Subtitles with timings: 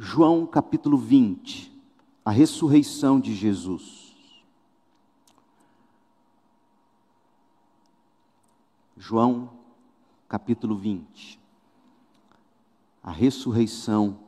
[0.00, 1.72] João capítulo 20,
[2.24, 4.14] a ressurreição de Jesus.
[8.96, 9.50] João
[10.28, 11.40] capítulo 20,
[13.02, 14.20] a ressurreição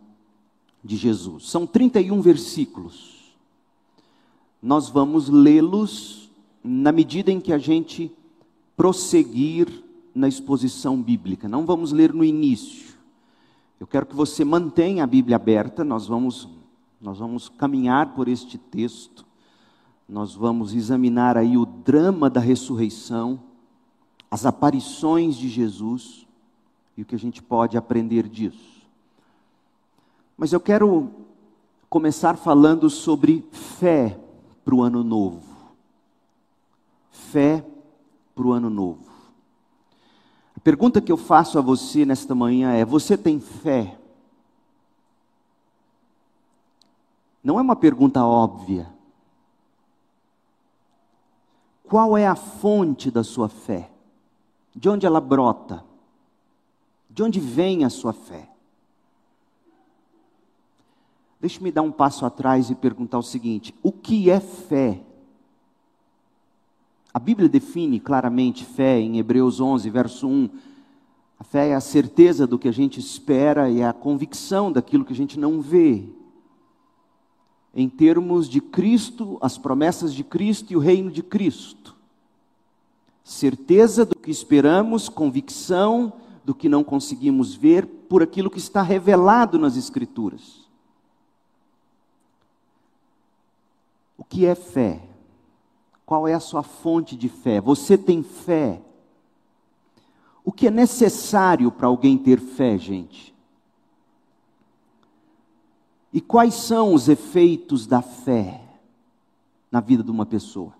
[0.83, 1.49] de Jesus.
[1.49, 3.37] São 31 versículos.
[4.61, 6.33] Nós vamos lê-los
[6.65, 8.11] na medida em que a gente
[8.77, 11.49] prosseguir na exposição bíblica.
[11.49, 12.99] Não vamos ler no início.
[13.81, 16.47] Eu quero que você mantenha a Bíblia aberta, nós vamos
[17.01, 19.25] nós vamos caminhar por este texto.
[20.07, 23.41] Nós vamos examinar aí o drama da ressurreição,
[24.31, 26.27] as aparições de Jesus
[26.97, 28.83] e o que a gente pode aprender disso.
[30.37, 31.11] Mas eu quero
[31.89, 34.19] começar falando sobre fé
[34.65, 35.43] para o ano novo.
[37.11, 37.65] Fé
[38.35, 39.10] para o ano novo.
[40.61, 43.99] A pergunta que eu faço a você nesta manhã é: você tem fé?
[47.43, 48.93] Não é uma pergunta óbvia.
[51.83, 53.91] Qual é a fonte da sua fé?
[54.77, 55.83] De onde ela brota?
[57.09, 58.51] De onde vem a sua fé?
[61.41, 65.01] Deixe-me dar um passo atrás e perguntar o seguinte: o que é fé?
[67.13, 70.49] A Bíblia define claramente fé em Hebreus 11, verso 1.
[71.39, 75.05] A fé é a certeza do que a gente espera e é a convicção daquilo
[75.05, 76.05] que a gente não vê.
[77.75, 81.97] Em termos de Cristo, as promessas de Cristo e o reino de Cristo.
[83.25, 86.13] Certeza do que esperamos, convicção
[86.45, 90.69] do que não conseguimos ver por aquilo que está revelado nas Escrituras.
[94.17, 95.10] O que é fé?
[96.11, 97.61] Qual é a sua fonte de fé?
[97.61, 98.83] Você tem fé?
[100.45, 103.33] O que é necessário para alguém ter fé, gente?
[106.13, 108.61] E quais são os efeitos da fé
[109.71, 110.73] na vida de uma pessoa?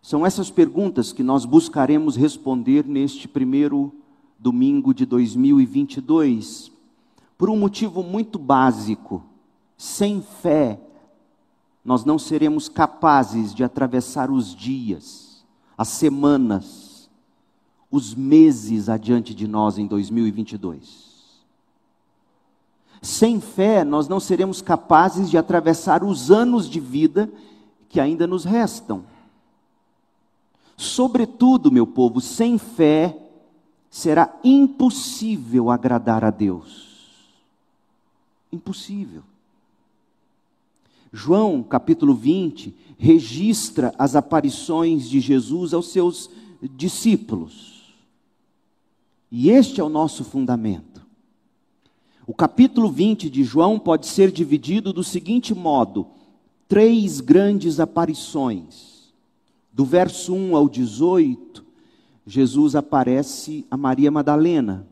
[0.00, 3.92] São essas perguntas que nós buscaremos responder neste primeiro
[4.38, 6.72] domingo de 2022,
[7.36, 9.22] por um motivo muito básico.
[9.76, 10.80] Sem fé,
[11.84, 15.44] nós não seremos capazes de atravessar os dias,
[15.76, 17.10] as semanas,
[17.90, 21.14] os meses adiante de nós em 2022.
[23.02, 27.30] Sem fé, nós não seremos capazes de atravessar os anos de vida
[27.88, 29.04] que ainda nos restam.
[30.74, 33.16] Sobretudo, meu povo, sem fé
[33.90, 37.38] será impossível agradar a Deus.
[38.50, 39.22] Impossível.
[41.16, 46.28] João, capítulo 20, registra as aparições de Jesus aos seus
[46.60, 47.94] discípulos.
[49.30, 51.06] E este é o nosso fundamento.
[52.26, 56.08] O capítulo 20 de João pode ser dividido do seguinte modo:
[56.66, 59.12] três grandes aparições.
[59.72, 61.64] Do verso 1 ao 18,
[62.26, 64.84] Jesus aparece a Maria Madalena.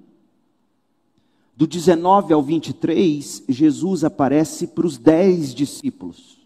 [1.57, 6.39] Do 19 ao 23, Jesus aparece para os dez discípulos.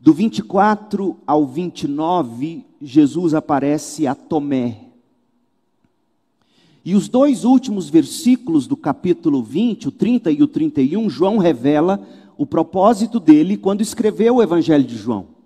[0.00, 4.84] Do 24 ao 29, Jesus aparece a Tomé.
[6.84, 12.00] E os dois últimos versículos do capítulo 20, o 30 e o 31, João revela
[12.36, 15.37] o propósito dele quando escreveu o Evangelho de João.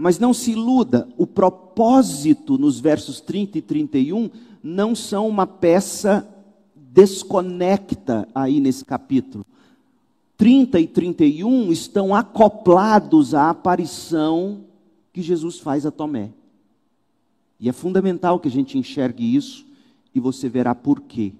[0.00, 4.30] Mas não se iluda, o propósito nos versos 30 e 31
[4.62, 6.24] não são uma peça
[6.76, 9.44] desconecta aí nesse capítulo.
[10.36, 14.60] 30 e 31 estão acoplados à aparição
[15.12, 16.30] que Jesus faz a Tomé.
[17.58, 19.66] E é fundamental que a gente enxergue isso
[20.14, 21.32] e você verá por quê.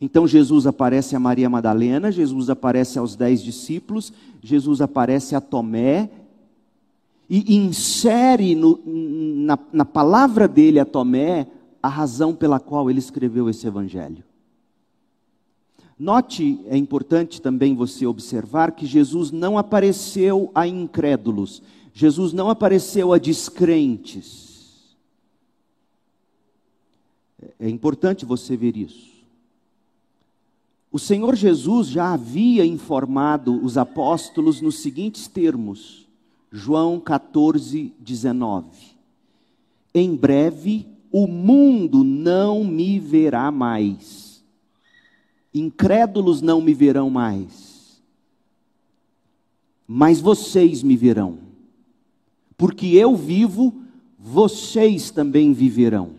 [0.00, 6.10] Então Jesus aparece a Maria Madalena, Jesus aparece aos dez discípulos, Jesus aparece a Tomé
[7.28, 11.46] e insere no, na, na palavra dele a Tomé
[11.82, 14.24] a razão pela qual ele escreveu esse evangelho.
[15.98, 21.62] Note, é importante também você observar que Jesus não apareceu a incrédulos,
[21.92, 24.46] Jesus não apareceu a descrentes.
[27.58, 29.16] É importante você ver isso.
[30.92, 36.05] O Senhor Jesus já havia informado os apóstolos nos seguintes termos,
[36.56, 38.66] João 14, 19:
[39.94, 44.42] Em breve o mundo não me verá mais.
[45.52, 48.00] Incrédulos não me verão mais.
[49.86, 51.40] Mas vocês me verão.
[52.56, 53.82] Porque eu vivo,
[54.18, 56.12] vocês também viverão.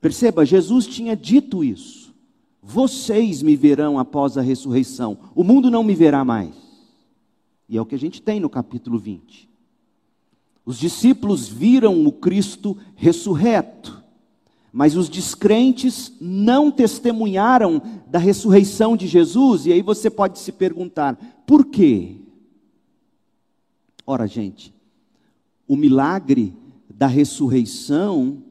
[0.00, 2.14] Perceba, Jesus tinha dito isso.
[2.62, 6.69] Vocês me verão após a ressurreição, o mundo não me verá mais.
[7.70, 9.48] E é o que a gente tem no capítulo 20.
[10.66, 14.02] Os discípulos viram o Cristo ressurreto,
[14.72, 21.14] mas os descrentes não testemunharam da ressurreição de Jesus, e aí você pode se perguntar:
[21.46, 22.16] por quê?
[24.04, 24.74] Ora, gente,
[25.68, 26.52] o milagre
[26.92, 28.42] da ressurreição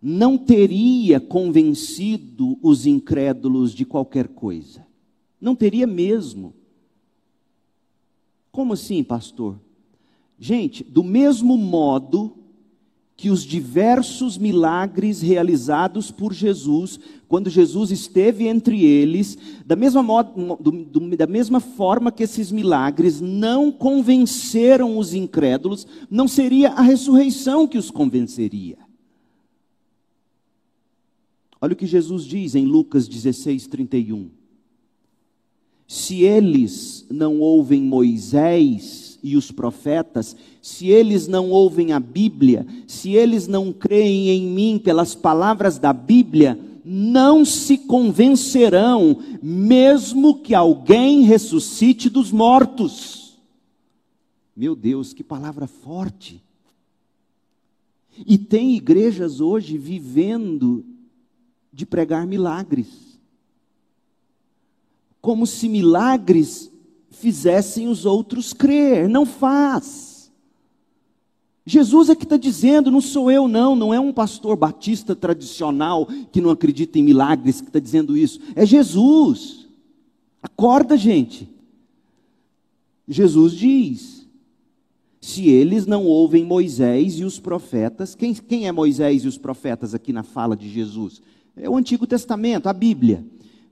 [0.00, 4.86] não teria convencido os incrédulos de qualquer coisa.
[5.40, 6.52] Não teria mesmo.
[8.56, 9.60] Como assim, pastor?
[10.38, 12.32] Gente, do mesmo modo
[13.14, 16.98] que os diversos milagres realizados por Jesus,
[17.28, 19.36] quando Jesus esteve entre eles,
[19.66, 25.86] da mesma, modo, do, do, da mesma forma que esses milagres não convenceram os incrédulos,
[26.10, 28.78] não seria a ressurreição que os convenceria.
[31.60, 34.45] Olha o que Jesus diz em Lucas 16, 31.
[35.86, 43.12] Se eles não ouvem Moisés e os profetas, se eles não ouvem a Bíblia, se
[43.12, 51.22] eles não creem em mim pelas palavras da Bíblia, não se convencerão, mesmo que alguém
[51.22, 53.36] ressuscite dos mortos.
[54.56, 56.42] Meu Deus, que palavra forte.
[58.24, 60.84] E tem igrejas hoje vivendo
[61.72, 63.05] de pregar milagres.
[65.26, 66.70] Como se milagres
[67.10, 69.08] fizessem os outros crer.
[69.08, 70.30] Não faz.
[71.66, 76.06] Jesus é que está dizendo, não sou eu, não, não é um pastor batista tradicional
[76.30, 78.38] que não acredita em milagres que está dizendo isso.
[78.54, 79.66] É Jesus.
[80.40, 81.48] Acorda, gente.
[83.08, 84.28] Jesus diz:
[85.20, 89.92] se eles não ouvem Moisés e os profetas, quem, quem é Moisés e os profetas
[89.92, 91.20] aqui na fala de Jesus?
[91.56, 93.24] é o Antigo Testamento, a Bíblia.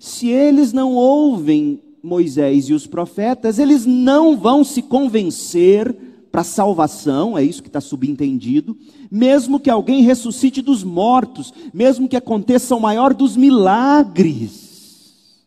[0.04, 5.94] Se eles não ouvem Moisés e os profetas, eles não vão se convencer
[6.30, 8.76] para a salvação, é isso que está subentendido,
[9.10, 15.42] mesmo que alguém ressuscite dos mortos, mesmo que aconteça o maior dos milagres.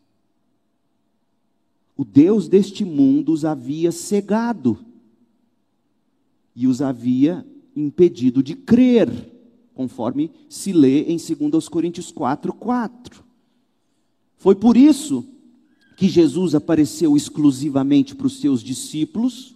[1.96, 4.76] O Deus deste mundo os havia cegado
[6.56, 7.46] e os havia
[7.76, 9.08] impedido de crer
[9.72, 13.27] conforme se lê em 2 Coríntios 4, 4.
[14.38, 15.24] Foi por isso
[15.96, 19.54] que Jesus apareceu exclusivamente para os seus discípulos,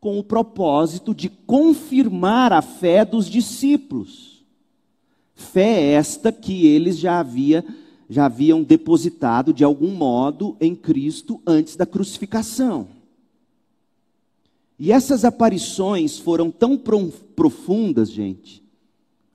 [0.00, 4.42] com o propósito de confirmar a fé dos discípulos.
[5.34, 7.64] Fé esta que eles já, havia,
[8.08, 12.88] já haviam depositado de algum modo em Cristo antes da crucificação.
[14.78, 16.78] E essas aparições foram tão
[17.34, 18.62] profundas, gente,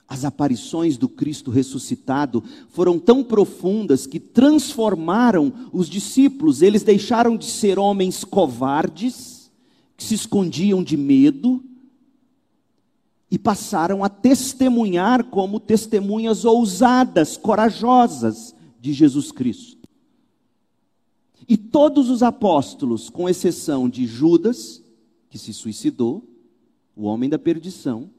[0.08, 6.60] as aparições do Cristo ressuscitado foram tão profundas que transformaram os discípulos.
[6.60, 9.50] Eles deixaram de ser homens covardes,
[9.96, 11.64] que se escondiam de medo,
[13.30, 19.88] e passaram a testemunhar como testemunhas ousadas, corajosas de Jesus Cristo.
[21.48, 24.82] E todos os apóstolos, com exceção de Judas,
[25.30, 26.22] que se suicidou,
[26.94, 28.10] o homem da perdição,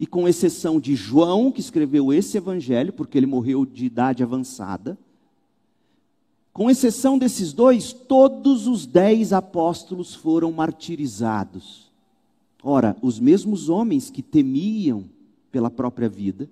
[0.00, 4.98] e com exceção de João, que escreveu esse evangelho, porque ele morreu de idade avançada,
[6.54, 11.92] com exceção desses dois, todos os dez apóstolos foram martirizados.
[12.62, 15.04] Ora, os mesmos homens que temiam
[15.52, 16.48] pela própria vida,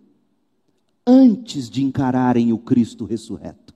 [1.07, 3.75] antes de encararem o Cristo ressurreto.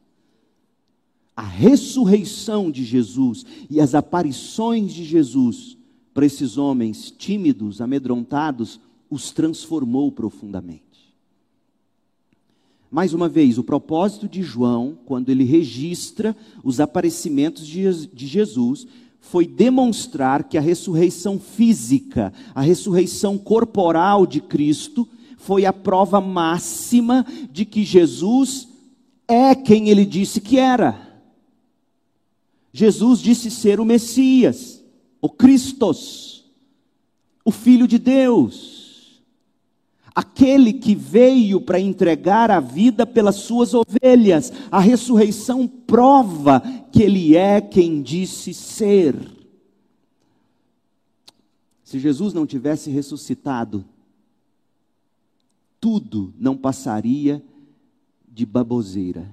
[1.35, 5.79] A ressurreição de Jesus e as aparições de Jesus
[6.13, 8.79] para esses homens tímidos, amedrontados,
[9.13, 10.83] os transformou profundamente.
[12.91, 18.87] Mais uma vez, o propósito de João, quando ele registra os aparecimentos de Jesus,
[19.21, 27.27] foi demonstrar que a ressurreição física, a ressurreição corporal de Cristo, foi a prova máxima
[27.51, 28.67] de que Jesus
[29.29, 31.21] é quem ele disse que era.
[32.73, 34.83] Jesus disse ser o Messias,
[35.21, 36.47] o Cristos,
[37.45, 38.82] o Filho de Deus
[40.15, 44.53] aquele que veio para entregar a vida pelas suas ovelhas.
[44.71, 49.17] A ressurreição prova que ele é quem disse ser.
[51.83, 53.85] Se Jesus não tivesse ressuscitado,
[55.81, 57.43] tudo não passaria
[58.27, 59.29] de baboseira.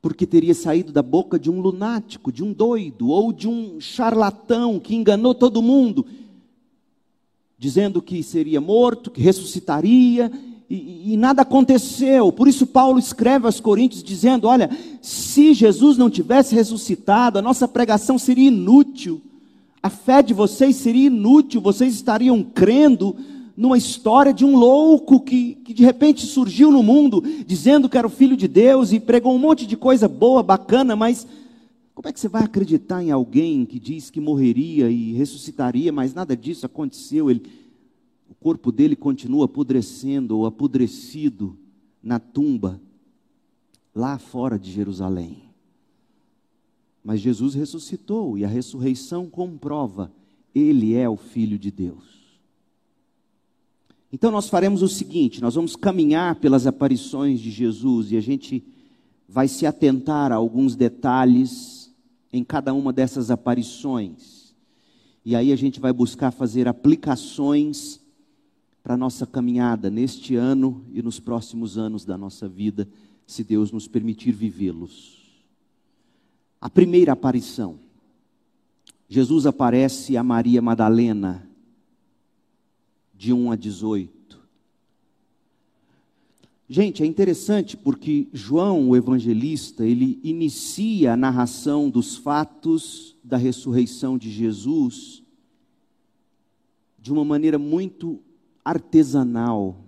[0.00, 4.80] Porque teria saído da boca de um lunático, de um doido, ou de um charlatão
[4.80, 6.06] que enganou todo mundo
[7.62, 10.32] dizendo que seria morto, que ressuscitaria
[10.68, 12.32] e, e, nada aconteceu.
[12.32, 14.68] Por isso, Paulo escreve aos Coríntios dizendo: Olha,
[15.00, 19.22] se Jesus não tivesse ressuscitado, a nossa pregação seria inútil,
[19.80, 23.14] a fé de vocês seria inútil, vocês estariam crendo
[23.56, 28.08] numa história de um louco que, que de repente surgiu no mundo dizendo que era
[28.08, 31.24] o filho de Deus e pregou um monte de coisa boa, bacana, mas
[31.94, 36.14] como é que você vai acreditar em alguém que diz que morreria e ressuscitaria, mas
[36.14, 37.30] nada disso aconteceu?
[37.30, 37.42] Ele,
[38.30, 41.56] o corpo dele continua apodrecendo ou apodrecido
[42.02, 42.80] na tumba,
[43.94, 45.42] lá fora de Jerusalém.
[47.04, 50.10] Mas Jesus ressuscitou e a ressurreição comprova,
[50.54, 52.22] ele é o Filho de Deus.
[54.10, 58.62] Então nós faremos o seguinte: nós vamos caminhar pelas aparições de Jesus e a gente
[59.28, 61.81] vai se atentar a alguns detalhes
[62.32, 64.54] em cada uma dessas aparições.
[65.24, 68.00] E aí a gente vai buscar fazer aplicações
[68.82, 72.88] para a nossa caminhada neste ano e nos próximos anos da nossa vida,
[73.26, 75.20] se Deus nos permitir vivê-los.
[76.60, 77.78] A primeira aparição.
[79.08, 81.48] Jesus aparece a Maria Madalena
[83.14, 84.21] de 1 a 18.
[86.72, 94.16] Gente, é interessante porque João, o evangelista, ele inicia a narração dos fatos da ressurreição
[94.16, 95.22] de Jesus
[96.98, 98.20] de uma maneira muito
[98.64, 99.84] artesanal,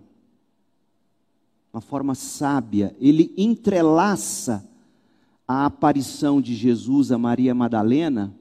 [1.73, 2.95] uma forma sábia.
[3.01, 4.69] Ele entrelaça
[5.49, 8.39] a aparição de Jesus a Maria Madalena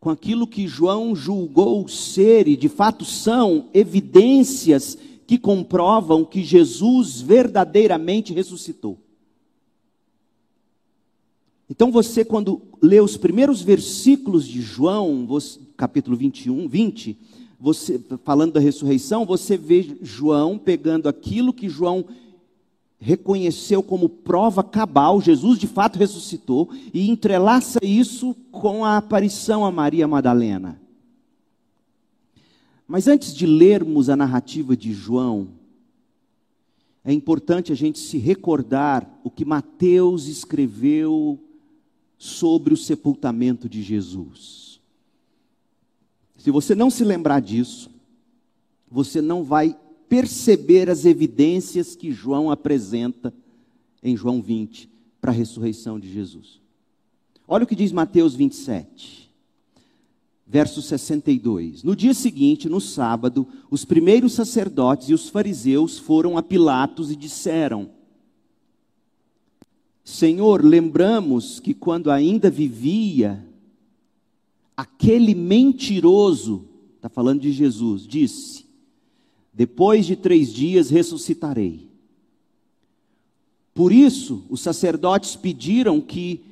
[0.00, 4.96] com aquilo que João julgou ser e de fato são evidências
[5.28, 8.96] que comprovam que Jesus verdadeiramente ressuscitou.
[11.68, 15.28] Então você, quando lê os primeiros versículos de João,
[15.76, 17.18] capítulo 21, 20,
[17.60, 22.06] você, falando da ressurreição, você vê João pegando aquilo que João
[22.98, 29.70] reconheceu como prova cabal, Jesus de fato ressuscitou, e entrelaça isso com a aparição a
[29.70, 30.87] Maria Madalena.
[32.88, 35.48] Mas antes de lermos a narrativa de João,
[37.04, 41.38] é importante a gente se recordar o que Mateus escreveu
[42.16, 44.80] sobre o sepultamento de Jesus.
[46.38, 47.90] Se você não se lembrar disso,
[48.90, 49.76] você não vai
[50.08, 53.34] perceber as evidências que João apresenta
[54.02, 54.88] em João 20
[55.20, 56.58] para a ressurreição de Jesus.
[57.46, 59.27] Olha o que diz Mateus 27,
[60.48, 61.82] verso 62.
[61.82, 67.16] No dia seguinte, no sábado, os primeiros sacerdotes e os fariseus foram a Pilatos e
[67.16, 67.90] disseram:
[70.02, 73.46] Senhor, lembramos que quando ainda vivia,
[74.74, 76.64] aquele mentiroso,
[76.96, 78.66] está falando de Jesus, disse:
[79.52, 81.88] depois de três dias ressuscitarei.
[83.74, 86.42] Por isso, os sacerdotes pediram que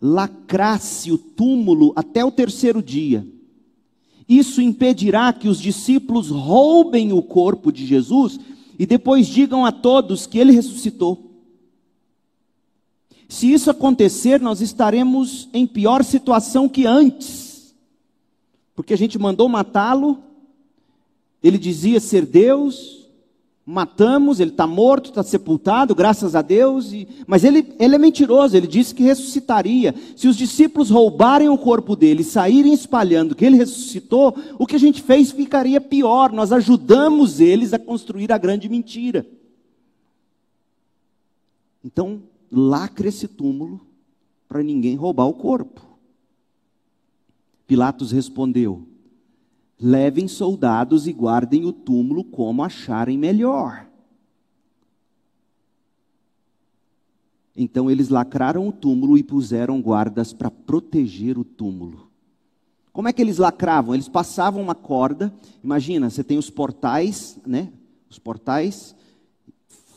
[0.00, 3.26] lacrasse o túmulo até o terceiro dia.
[4.28, 8.38] Isso impedirá que os discípulos roubem o corpo de Jesus
[8.78, 11.30] e depois digam a todos que ele ressuscitou.
[13.28, 17.74] Se isso acontecer, nós estaremos em pior situação que antes,
[18.74, 20.30] porque a gente mandou matá-lo
[21.42, 22.99] ele dizia ser Deus,
[23.64, 28.56] matamos, ele está morto, está sepultado, graças a Deus, e, mas ele, ele é mentiroso,
[28.56, 29.94] ele disse que ressuscitaria.
[30.16, 34.76] Se os discípulos roubarem o corpo dele e saírem espalhando que ele ressuscitou, o que
[34.76, 39.26] a gente fez ficaria pior, nós ajudamos eles a construir a grande mentira.
[41.84, 43.80] Então, lacre esse túmulo
[44.48, 45.80] para ninguém roubar o corpo.
[47.66, 48.84] Pilatos respondeu:
[49.80, 53.86] Levem soldados e guardem o túmulo como acharem melhor.
[57.56, 62.10] Então eles lacraram o túmulo e puseram guardas para proteger o túmulo.
[62.92, 63.94] Como é que eles lacravam?
[63.94, 65.32] Eles passavam uma corda.
[65.62, 67.72] Imagina, você tem os portais, né?
[68.08, 68.94] Os portais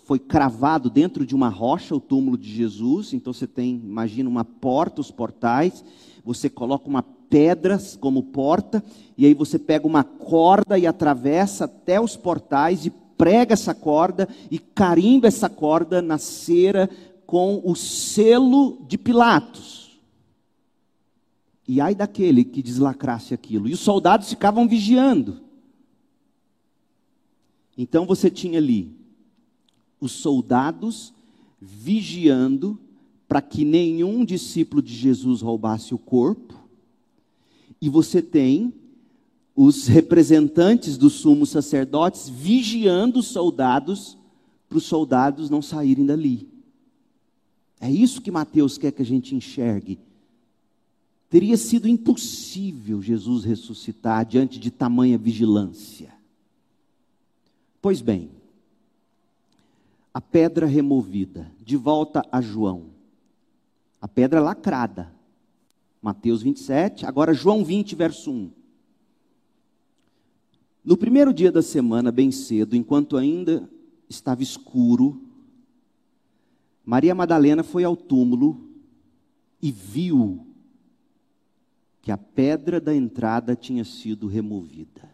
[0.06, 3.14] foi cravado dentro de uma rocha o túmulo de Jesus.
[3.14, 5.84] Então você tem, imagina uma porta, os portais.
[6.24, 8.84] Você coloca uma pedras como porta,
[9.18, 14.28] e aí você pega uma corda e atravessa até os portais e prega essa corda
[14.50, 16.90] e carimba essa corda na cera
[17.26, 20.00] com o selo de Pilatos.
[21.68, 23.68] E ai daquele que deslacrasse aquilo.
[23.68, 25.42] E os soldados ficavam vigiando.
[27.78, 28.92] Então você tinha ali
[30.00, 31.14] os soldados
[31.60, 32.78] vigiando
[33.28, 36.63] para que nenhum discípulo de Jesus roubasse o corpo
[37.84, 38.74] e você tem
[39.54, 44.18] os representantes dos sumos sacerdotes vigiando os soldados,
[44.70, 46.48] para os soldados não saírem dali.
[47.82, 50.00] É isso que Mateus quer que a gente enxergue.
[51.30, 56.14] Teria sido impossível Jesus ressuscitar diante de tamanha vigilância.
[57.82, 58.32] Pois bem,
[60.14, 62.86] a pedra removida, de volta a João.
[64.00, 65.13] A pedra lacrada.
[66.04, 68.52] Mateus 27, agora João 20, verso 1.
[70.84, 73.70] No primeiro dia da semana, bem cedo, enquanto ainda
[74.10, 75.22] estava escuro,
[76.84, 78.68] Maria Madalena foi ao túmulo
[79.62, 80.46] e viu
[82.02, 85.10] que a pedra da entrada tinha sido removida.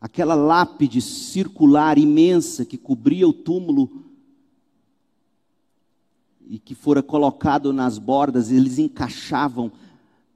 [0.00, 4.03] Aquela lápide circular imensa que cobria o túmulo
[6.48, 9.72] e que fora colocado nas bordas, eles encaixavam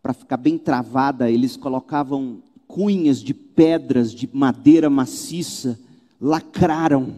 [0.03, 5.79] para ficar bem travada, eles colocavam cunhas de pedras de madeira maciça,
[6.21, 7.17] lacraram.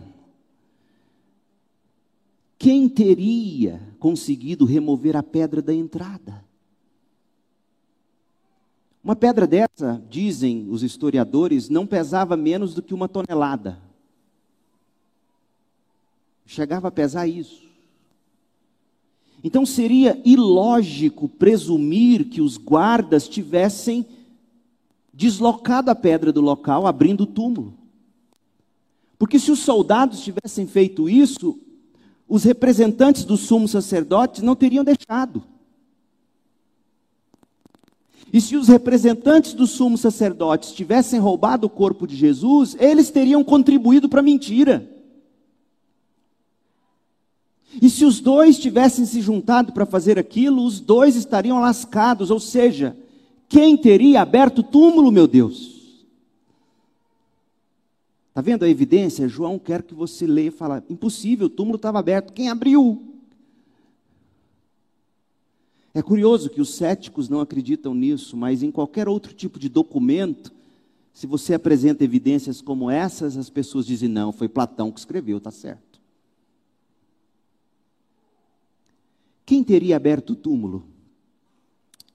[2.58, 6.44] Quem teria conseguido remover a pedra da entrada?
[9.02, 13.78] Uma pedra dessa, dizem os historiadores, não pesava menos do que uma tonelada.
[16.44, 17.69] Chegava a pesar isso.
[19.42, 24.06] Então seria ilógico presumir que os guardas tivessem
[25.12, 27.74] deslocado a pedra do local, abrindo o túmulo.
[29.18, 31.58] Porque se os soldados tivessem feito isso,
[32.28, 35.42] os representantes dos sumos sacerdotes não teriam deixado.
[38.32, 43.42] E se os representantes dos sumos sacerdotes tivessem roubado o corpo de Jesus, eles teriam
[43.42, 44.88] contribuído para a mentira.
[47.80, 52.40] E se os dois tivessem se juntado para fazer aquilo, os dois estariam lascados, ou
[52.40, 52.96] seja,
[53.48, 55.80] quem teria aberto o túmulo, meu Deus?
[58.30, 59.28] Está vendo a evidência?
[59.28, 63.02] João quer que você leia e fale: impossível, o túmulo estava aberto, quem abriu?
[65.92, 70.52] É curioso que os céticos não acreditam nisso, mas em qualquer outro tipo de documento,
[71.12, 75.50] se você apresenta evidências como essas, as pessoas dizem: não, foi Platão que escreveu, está
[75.50, 75.89] certo.
[79.50, 80.84] Quem teria aberto o túmulo?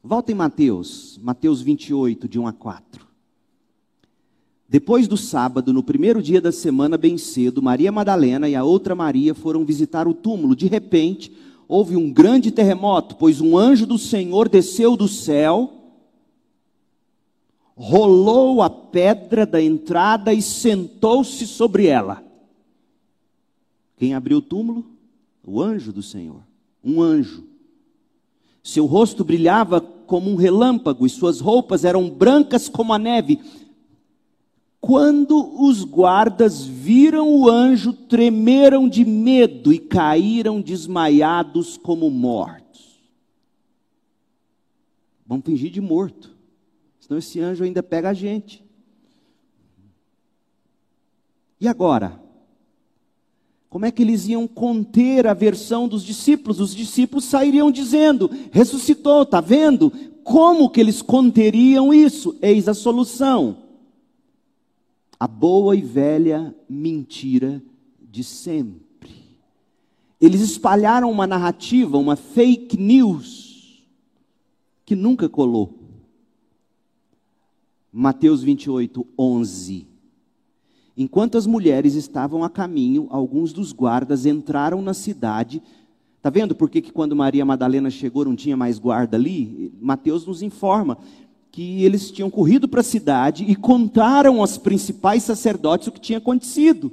[0.01, 3.05] Volta em Mateus, Mateus 28, de 1 a 4.
[4.69, 8.95] Depois do sábado, no primeiro dia da semana, bem cedo, Maria Madalena e a outra
[8.95, 10.55] Maria foram visitar o túmulo.
[10.55, 11.29] De repente,
[11.67, 15.73] houve um grande terremoto, pois um anjo do Senhor desceu do céu,
[17.75, 22.23] rolou a pedra da entrada e sentou-se sobre ela.
[23.97, 24.85] Quem abriu o túmulo?
[25.45, 26.54] O anjo do Senhor.
[26.85, 27.43] Um anjo.
[28.63, 33.39] Seu rosto brilhava como um relâmpago e suas roupas eram brancas como a neve.
[34.79, 42.99] Quando os guardas viram o anjo, tremeram de medo e caíram desmaiados como mortos.
[45.25, 46.29] Vamos fingir de morto,
[46.99, 48.63] senão esse anjo ainda pega a gente.
[51.59, 52.21] E agora?
[53.75, 56.61] Como é que eles iam conter a versão dos discípulos?
[56.61, 59.91] Os discípulos sairiam dizendo: ressuscitou, está vendo?
[60.23, 62.37] Como que eles conteriam isso?
[62.41, 63.57] Eis a solução
[65.19, 67.61] a boa e velha mentira
[67.99, 69.11] de sempre.
[70.21, 73.85] Eles espalharam uma narrativa, uma fake news,
[74.85, 75.77] que nunca colou.
[77.91, 79.94] Mateus 28, 11.
[80.97, 85.61] Enquanto as mulheres estavam a caminho, alguns dos guardas entraram na cidade.
[86.17, 89.73] Está vendo por que, quando Maria Madalena chegou não tinha mais guarda ali?
[89.81, 90.97] Mateus nos informa
[91.51, 96.17] que eles tinham corrido para a cidade e contaram aos principais sacerdotes o que tinha
[96.17, 96.91] acontecido.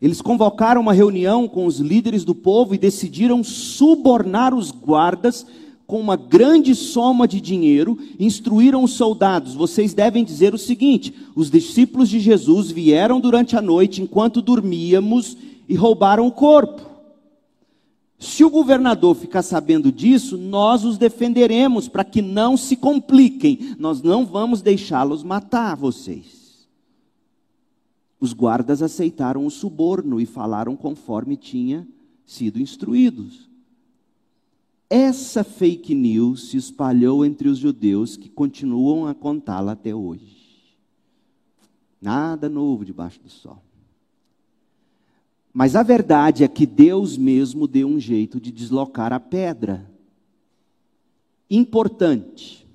[0.00, 5.46] Eles convocaram uma reunião com os líderes do povo e decidiram subornar os guardas
[5.90, 11.50] com uma grande soma de dinheiro, instruíram os soldados: vocês devem dizer o seguinte: os
[11.50, 15.36] discípulos de Jesus vieram durante a noite enquanto dormíamos
[15.68, 16.88] e roubaram o corpo.
[18.20, 23.74] Se o governador ficar sabendo disso, nós os defenderemos para que não se compliquem.
[23.76, 26.68] Nós não vamos deixá-los matar vocês.
[28.20, 31.84] Os guardas aceitaram o suborno e falaram conforme tinha
[32.24, 33.49] sido instruídos.
[34.92, 40.76] Essa fake news se espalhou entre os judeus que continuam a contá-la até hoje.
[42.02, 43.62] Nada novo debaixo do sol.
[45.52, 49.88] Mas a verdade é que Deus mesmo deu um jeito de deslocar a pedra.
[51.48, 52.66] importante.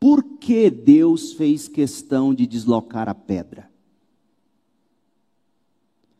[0.00, 3.70] Por que Deus fez questão de deslocar a pedra?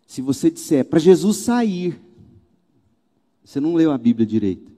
[0.07, 1.98] Se você disser para Jesus sair,
[3.44, 4.72] você não leu a Bíblia direito.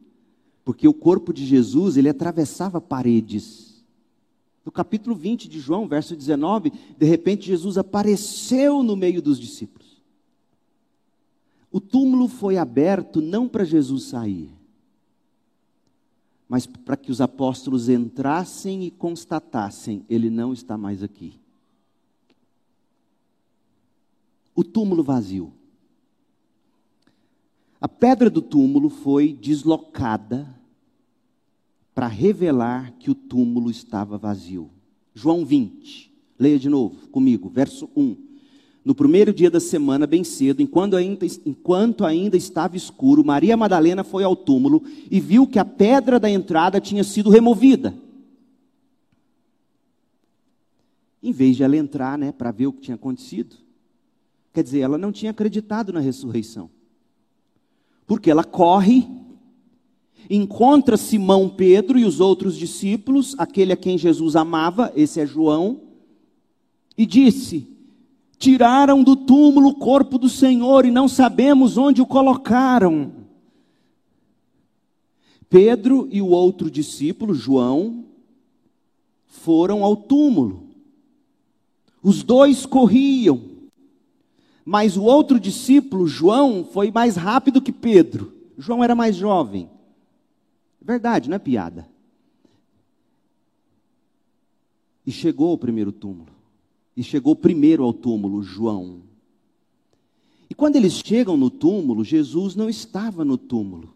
[0.65, 3.85] Porque o corpo de Jesus, ele atravessava paredes.
[4.65, 10.03] No capítulo 20 de João, verso 19, de repente Jesus apareceu no meio dos discípulos.
[11.71, 14.49] O túmulo foi aberto não para Jesus sair,
[16.49, 21.39] mas para que os apóstolos entrassem e constatassem: ele não está mais aqui.
[24.55, 25.53] O túmulo vazio.
[27.85, 30.49] A pedra do túmulo foi deslocada
[31.95, 34.71] para revelar que o túmulo estava vazio.
[35.13, 38.17] João 20, leia de novo comigo, verso 1.
[38.83, 44.03] No primeiro dia da semana, bem cedo, enquanto ainda, enquanto ainda estava escuro, Maria Madalena
[44.03, 47.95] foi ao túmulo e viu que a pedra da entrada tinha sido removida.
[51.23, 53.57] Em vez de ela entrar, né, para ver o que tinha acontecido,
[54.55, 56.71] quer dizer, ela não tinha acreditado na ressurreição.
[58.07, 59.09] Porque ela corre,
[60.29, 65.81] encontra Simão Pedro e os outros discípulos, aquele a quem Jesus amava, esse é João,
[66.97, 67.69] e disse:
[68.39, 73.13] Tiraram do túmulo o corpo do Senhor e não sabemos onde o colocaram.
[75.49, 78.05] Pedro e o outro discípulo, João,
[79.27, 80.69] foram ao túmulo.
[82.03, 83.54] Os dois corriam,
[84.65, 88.33] mas o outro discípulo, João, foi mais rápido que Pedro.
[88.57, 89.69] João era mais jovem.
[90.81, 91.87] Verdade, não é piada.
[95.07, 96.33] E chegou ao primeiro túmulo.
[96.97, 99.03] E chegou primeiro ao túmulo João.
[100.49, 103.93] E quando eles chegam no túmulo, Jesus não estava no túmulo.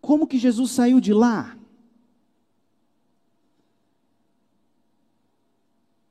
[0.00, 1.56] Como que Jesus saiu de lá?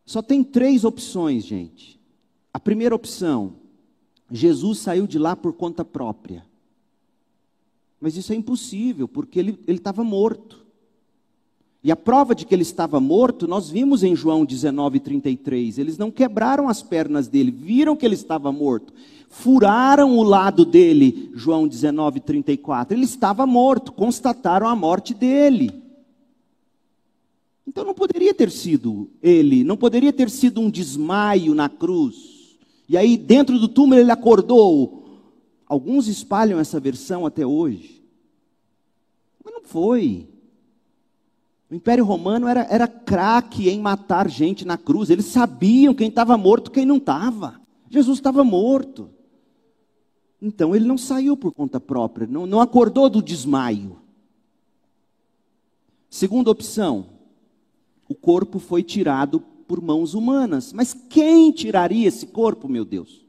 [0.06, 2.00] Só tem três opções, gente.
[2.54, 3.54] A primeira opção,
[4.32, 6.46] Jesus saiu de lá por conta própria.
[8.00, 10.64] Mas isso é impossível, porque ele estava morto.
[11.84, 15.78] E a prova de que ele estava morto, nós vimos em João 19, 33.
[15.78, 18.94] Eles não quebraram as pernas dele, viram que ele estava morto.
[19.30, 22.96] Furaram o lado dele, João 19, 34.
[22.96, 25.83] Ele estava morto, constataram a morte dele.
[27.66, 32.58] Então não poderia ter sido ele, não poderia ter sido um desmaio na cruz.
[32.88, 35.04] E aí, dentro do túmulo, ele acordou.
[35.66, 38.04] Alguns espalham essa versão até hoje.
[39.44, 40.28] Mas não foi.
[41.72, 45.10] O Império Romano era, era craque em matar gente na cruz.
[45.10, 47.60] Eles sabiam quem estava morto quem não estava.
[47.90, 49.10] Jesus estava morto.
[50.42, 53.98] Então ele não saiu por conta própria, não, não acordou do desmaio.
[56.10, 57.06] Segunda opção,
[58.14, 60.72] o corpo foi tirado por mãos humanas.
[60.72, 63.26] Mas quem tiraria esse corpo, meu Deus?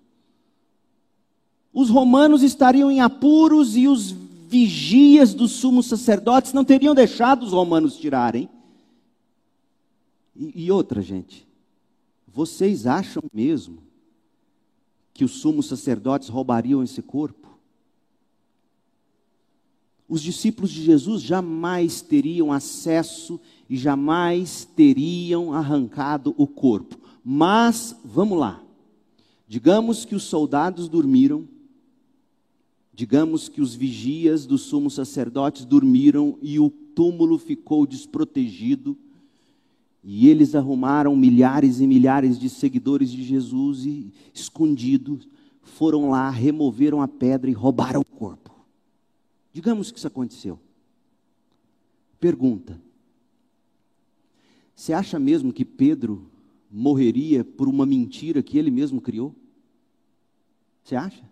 [1.73, 7.53] Os romanos estariam em apuros e os vigias dos sumos sacerdotes não teriam deixado os
[7.53, 8.49] romanos tirarem.
[10.37, 11.47] E, e outra, gente,
[12.29, 13.79] vocês acham mesmo
[15.15, 17.44] que os sumos sacerdotes roubariam esse corpo?
[20.09, 26.99] Os discípulos de Jesus jamais teriam acesso e jamais teriam arrancado o corpo.
[27.25, 28.63] Mas, vamos lá,
[29.49, 31.49] digamos que os soldados dormiram
[32.97, 38.97] Digamos que os vigias dos sumos sacerdotes dormiram e o túmulo ficou desprotegido.
[40.05, 45.29] E eles arrumaram milhares e milhares de seguidores de Jesus e, escondidos,
[45.61, 48.44] foram lá, removeram a pedra e roubaram o corpo.
[49.55, 50.61] Digamos que isso aconteceu.
[52.21, 52.79] Pergunta:
[54.75, 56.31] Você acha mesmo que Pedro
[56.71, 59.35] morreria por uma mentira que ele mesmo criou?
[60.83, 61.25] Você acha?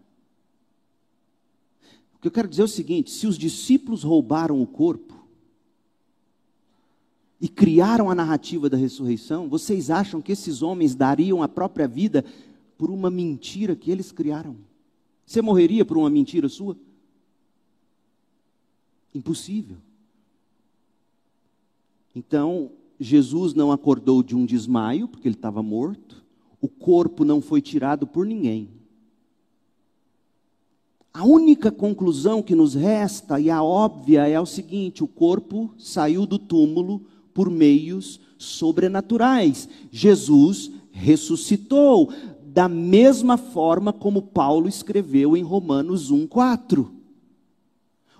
[2.22, 5.12] que eu quero dizer é o seguinte: se os discípulos roubaram o corpo
[7.40, 12.24] e criaram a narrativa da ressurreição, vocês acham que esses homens dariam a própria vida
[12.78, 14.56] por uma mentira que eles criaram?
[15.26, 16.76] Você morreria por uma mentira sua?
[19.14, 19.76] Impossível.
[22.14, 26.22] Então, Jesus não acordou de um desmaio, porque ele estava morto,
[26.60, 28.68] o corpo não foi tirado por ninguém.
[31.12, 36.24] A única conclusão que nos resta, e a óbvia, é o seguinte: o corpo saiu
[36.24, 39.68] do túmulo por meios sobrenaturais.
[39.90, 42.10] Jesus ressuscitou,
[42.44, 47.01] da mesma forma como Paulo escreveu em Romanos 1,4.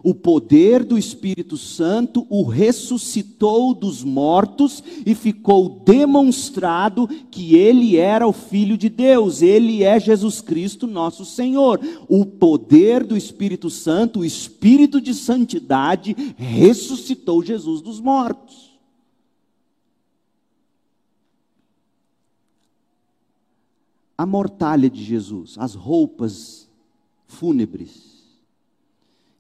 [0.05, 8.27] O poder do Espírito Santo o ressuscitou dos mortos e ficou demonstrado que ele era
[8.27, 11.81] o Filho de Deus, ele é Jesus Cristo, nosso Senhor.
[12.09, 18.73] O poder do Espírito Santo, o Espírito de santidade, ressuscitou Jesus dos mortos.
[24.19, 26.69] A mortalha de Jesus, as roupas
[27.27, 28.12] fúnebres,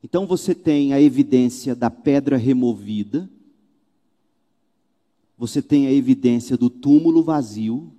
[0.02, 3.28] então você tem a evidência da pedra removida,
[5.38, 7.92] você tem a evidência do túmulo vazio,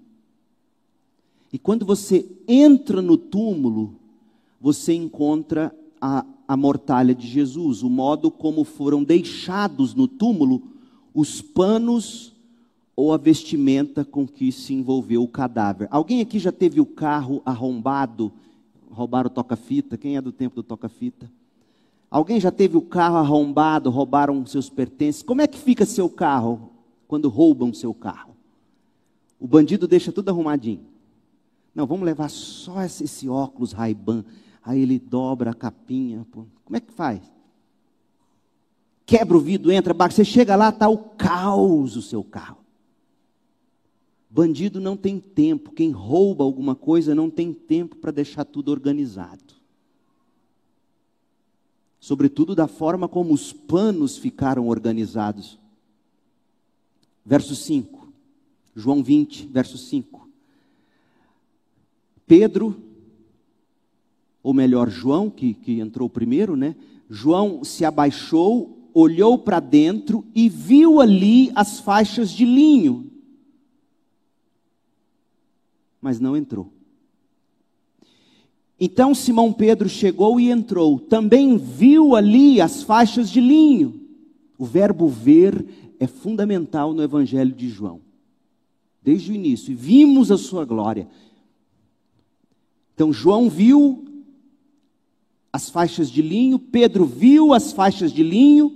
[1.52, 3.96] e quando você entra no túmulo,
[4.60, 10.64] você encontra a, a mortalha de Jesus, o modo como foram deixados no túmulo
[11.14, 12.34] os panos
[12.96, 15.88] ou a vestimenta com que se envolveu o cadáver.
[15.92, 18.32] Alguém aqui já teve o carro arrombado?
[18.90, 19.98] Roubaram o toca-fita?
[19.98, 21.30] Quem é do tempo do toca-fita?
[22.14, 25.24] Alguém já teve o carro arrombado, roubaram seus pertences?
[25.24, 26.70] Como é que fica seu carro
[27.08, 28.36] quando roubam seu carro?
[29.40, 30.86] O bandido deixa tudo arrumadinho.
[31.74, 34.24] Não, vamos levar só esse, óculos Ray-Ban.
[34.62, 36.24] Aí ele dobra a capinha.
[36.32, 36.46] Pô.
[36.64, 37.20] Como é que faz?
[39.08, 40.18] Quebra o vidro, entra, baixa.
[40.18, 42.60] Você chega lá, está o caos o seu carro.
[44.30, 45.72] Bandido não tem tempo.
[45.72, 49.63] Quem rouba alguma coisa não tem tempo para deixar tudo organizado
[52.04, 55.58] sobretudo da forma como os panos ficaram organizados.
[57.26, 58.12] Verso 5,
[58.76, 60.28] João 20, verso 5.
[62.28, 62.76] Pedro,
[64.44, 66.76] ou melhor, João, que, que entrou primeiro, né?
[67.10, 73.10] João se abaixou, olhou para dentro e viu ali as faixas de linho,
[76.02, 76.70] mas não entrou.
[78.80, 81.00] Então Simão Pedro chegou e entrou.
[81.00, 84.02] Também viu ali as faixas de linho.
[84.58, 85.66] O verbo ver
[86.00, 88.02] é fundamental no Evangelho de João.
[89.02, 89.72] Desde o início.
[89.72, 91.08] E vimos a sua glória.
[92.94, 94.06] Então João viu
[95.52, 98.76] as faixas de linho, Pedro viu as faixas de linho,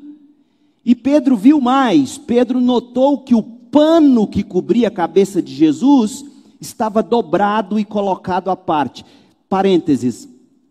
[0.86, 2.20] e Pedro viu mais.
[2.20, 6.24] Pedro notou que o pano que cobria a cabeça de Jesus
[6.62, 9.04] estava dobrado e colocado à parte.
[9.50, 10.28] Parênteses,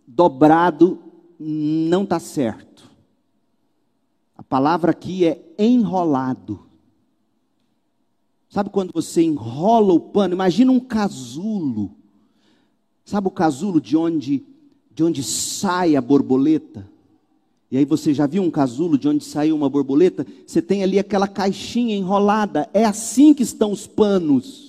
[0.07, 0.99] dobrado
[1.39, 2.91] não está certo.
[4.37, 6.61] A palavra aqui é enrolado.
[8.49, 10.35] Sabe quando você enrola o pano?
[10.35, 11.91] Imagina um casulo.
[13.05, 14.45] Sabe o casulo de onde,
[14.91, 16.89] de onde sai a borboleta?
[17.71, 20.27] E aí você já viu um casulo de onde saiu uma borboleta?
[20.47, 22.69] Você tem ali aquela caixinha enrolada.
[22.73, 24.66] É assim que estão os panos.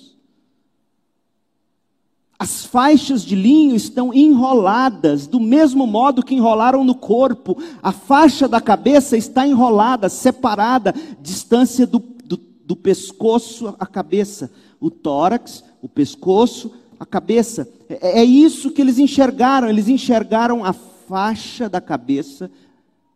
[2.38, 7.60] As faixas de linho estão enroladas, do mesmo modo que enrolaram no corpo.
[7.82, 14.52] A faixa da cabeça está enrolada, separada, distância do, do, do pescoço à cabeça.
[14.78, 17.68] O tórax, o pescoço, a cabeça.
[17.88, 19.68] É, é isso que eles enxergaram.
[19.68, 22.48] Eles enxergaram a faixa da cabeça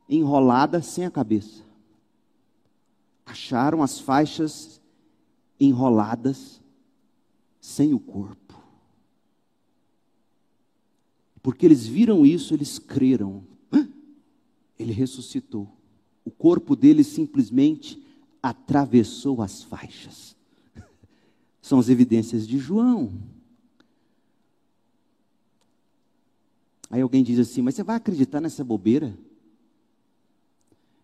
[0.09, 1.63] enrolada sem a cabeça.
[3.25, 4.81] Acharam as faixas
[5.61, 6.61] enroladas
[7.61, 8.62] sem o corpo.
[11.43, 13.43] Porque eles viram isso, eles creram.
[14.79, 15.69] Ele ressuscitou.
[16.25, 18.03] O corpo dele simplesmente
[18.43, 20.37] atravessou as faixas.
[21.61, 23.13] São as evidências de João.
[26.91, 29.17] Aí alguém diz assim: Mas você vai acreditar nessa bobeira?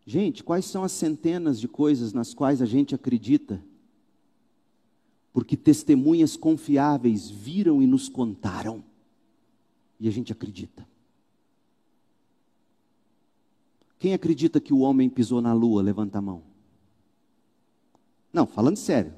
[0.06, 3.62] Gente, quais são as centenas de coisas nas quais a gente acredita?
[5.32, 8.82] Porque testemunhas confiáveis viram e nos contaram.
[9.98, 10.86] E a gente acredita.
[13.98, 15.82] Quem acredita que o homem pisou na lua?
[15.82, 16.42] Levanta a mão.
[18.32, 19.12] Não, falando sério.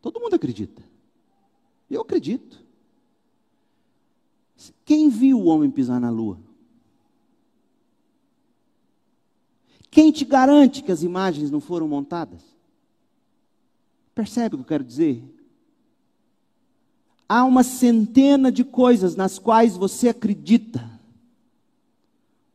[0.00, 0.82] Todo mundo acredita.
[1.90, 2.64] Eu acredito.
[4.84, 6.38] Quem viu o homem pisar na lua?
[9.90, 12.42] Quem te garante que as imagens não foram montadas?
[14.14, 15.24] Percebe o que eu quero dizer?
[17.28, 20.88] Há uma centena de coisas nas quais você acredita,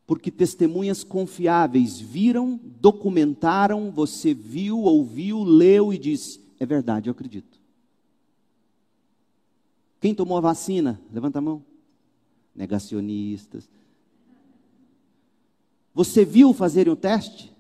[0.07, 7.59] porque testemunhas confiáveis viram, documentaram, você viu, ouviu, leu e disse: é verdade, eu acredito.
[9.99, 10.99] Quem tomou a vacina?
[11.11, 11.63] Levanta a mão.
[12.55, 13.69] Negacionistas.
[15.93, 17.51] Você viu fazerem o teste?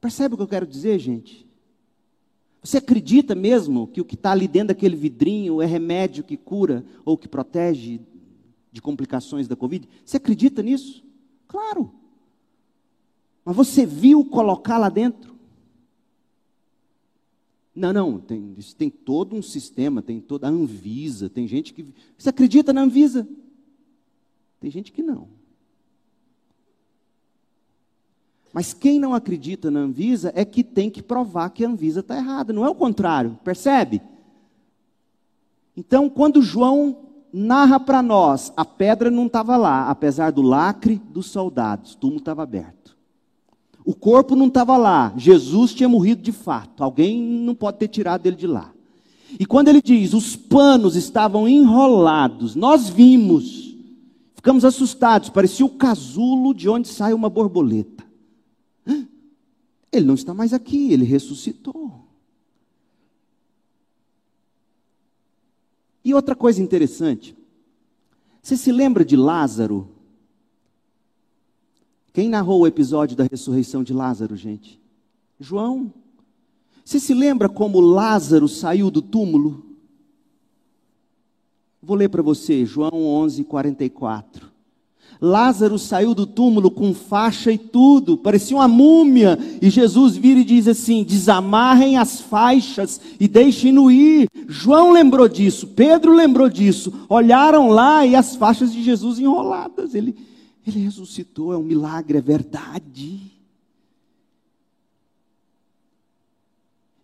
[0.00, 1.49] Percebe o que eu quero dizer, gente?
[2.62, 6.84] Você acredita mesmo que o que está ali dentro daquele vidrinho é remédio que cura
[7.04, 8.00] ou que protege
[8.70, 9.88] de complicações da Covid.
[10.04, 11.02] Você acredita nisso?
[11.48, 11.92] Claro.
[13.44, 15.34] Mas você viu colocar lá dentro?
[17.74, 21.86] Não, não, tem, tem todo um sistema, tem toda a Anvisa, tem gente que.
[22.18, 23.26] Você acredita na Anvisa?
[24.58, 25.28] Tem gente que não.
[28.52, 32.16] Mas quem não acredita na Anvisa é que tem que provar que a Anvisa está
[32.16, 34.02] errada, não é o contrário, percebe?
[35.76, 36.96] Então, quando João
[37.32, 42.18] narra para nós, a pedra não estava lá, apesar do lacre dos soldados, o túmulo
[42.18, 42.96] estava aberto.
[43.84, 48.26] O corpo não estava lá, Jesus tinha morrido de fato, alguém não pode ter tirado
[48.26, 48.72] ele de lá.
[49.38, 53.76] E quando ele diz, os panos estavam enrolados, nós vimos,
[54.34, 58.09] ficamos assustados, parecia o casulo de onde sai uma borboleta.
[59.92, 62.04] Ele não está mais aqui, ele ressuscitou.
[66.04, 67.36] E outra coisa interessante,
[68.42, 69.88] você se lembra de Lázaro?
[72.12, 74.80] Quem narrou o episódio da ressurreição de Lázaro, gente?
[75.38, 75.92] João.
[76.84, 79.64] Você se lembra como Lázaro saiu do túmulo?
[81.82, 84.50] Vou ler para você, João 11, 44.
[85.20, 89.38] Lázaro saiu do túmulo com faixa e tudo, parecia uma múmia.
[89.60, 94.28] E Jesus vira e diz assim: desamarrem as faixas e deixem-no ir.
[94.48, 97.06] João lembrou disso, Pedro lembrou disso.
[97.06, 99.94] Olharam lá e as faixas de Jesus enroladas.
[99.94, 100.16] Ele,
[100.66, 103.20] ele ressuscitou, é um milagre, é verdade.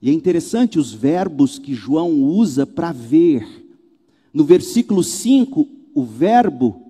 [0.00, 3.46] E é interessante os verbos que João usa para ver.
[4.32, 6.85] No versículo 5, o verbo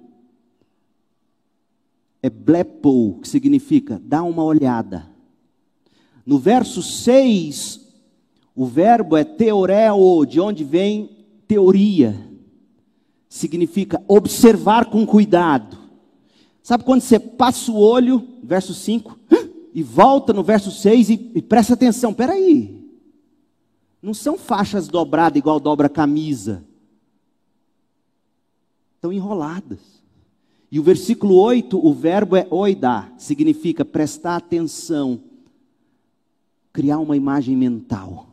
[2.26, 5.08] é blepo, que significa dá uma olhada.
[6.24, 7.80] No verso 6,
[8.52, 12.28] o verbo é teoreo, de onde vem teoria.
[13.28, 15.78] Significa observar com cuidado.
[16.64, 19.16] Sabe quando você passa o olho, verso 5,
[19.72, 22.84] e volta no verso 6 e, e presta atenção, peraí.
[24.02, 26.64] Não são faixas dobradas igual dobra camisa.
[28.96, 29.95] Estão enroladas.
[30.70, 35.20] E o versículo 8, o verbo é oidar, significa prestar atenção,
[36.72, 38.28] criar uma imagem mental.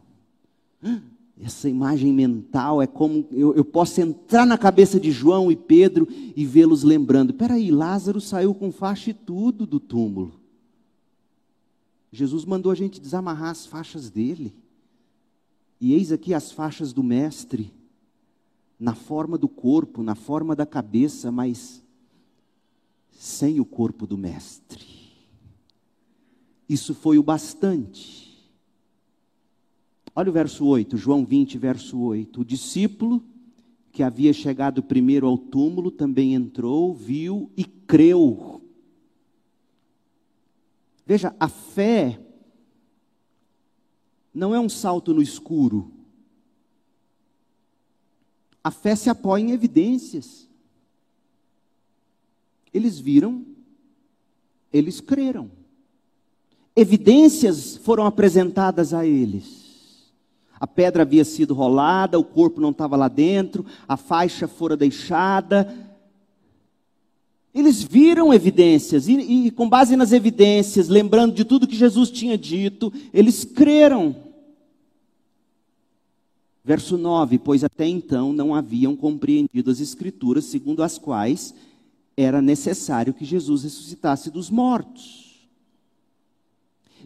[1.40, 6.08] Essa imagem mental é como eu, eu posso entrar na cabeça de João e Pedro
[6.36, 10.34] e vê-los lembrando: peraí, Lázaro saiu com faixa e tudo do túmulo.
[12.12, 14.54] Jesus mandou a gente desamarrar as faixas dele.
[15.82, 17.74] E eis aqui as faixas do Mestre,
[18.80, 21.83] na forma do corpo, na forma da cabeça, mas
[23.24, 24.86] sem o corpo do Mestre.
[26.68, 28.52] Isso foi o bastante.
[30.14, 32.42] Olha o verso 8, João 20, verso 8.
[32.42, 33.24] O discípulo
[33.94, 38.62] que havia chegado primeiro ao túmulo também entrou, viu e creu.
[41.06, 42.20] Veja, a fé
[44.34, 45.90] não é um salto no escuro.
[48.62, 50.52] A fé se apoia em evidências.
[52.74, 53.46] Eles viram,
[54.72, 55.52] eles creram.
[56.76, 59.64] Evidências foram apresentadas a eles.
[60.60, 65.72] A pedra havia sido rolada, o corpo não estava lá dentro, a faixa fora deixada.
[67.54, 72.36] Eles viram evidências, e, e, com base nas evidências, lembrando de tudo que Jesus tinha
[72.36, 74.16] dito, eles creram.
[76.64, 81.54] Verso 9: Pois até então não haviam compreendido as Escrituras, segundo as quais
[82.16, 85.48] era necessário que Jesus ressuscitasse dos mortos.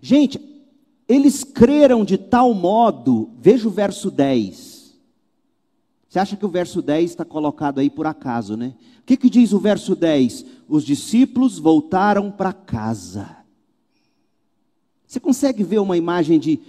[0.02, 0.40] Gente,
[1.08, 4.96] eles creram de tal modo, veja o verso 10.
[6.10, 8.76] Você acha que o verso 10 está colocado aí por acaso, né?
[9.00, 10.46] O que, que diz o verso 10?
[10.68, 13.38] Os discípulos voltaram para casa.
[15.06, 16.60] Você consegue ver uma imagem de.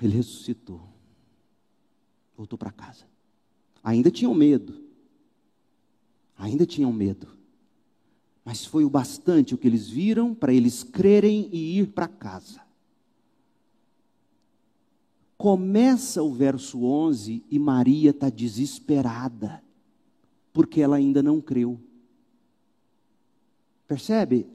[0.00, 0.80] Ele ressuscitou.
[2.36, 3.04] Voltou para casa.
[3.84, 4.85] Ainda tinham medo.
[6.38, 7.28] Ainda tinham medo.
[8.44, 12.60] Mas foi o bastante o que eles viram para eles crerem e ir para casa.
[15.36, 19.62] Começa o verso 11 e Maria está desesperada,
[20.52, 21.78] porque ela ainda não creu.
[23.86, 24.46] Percebe?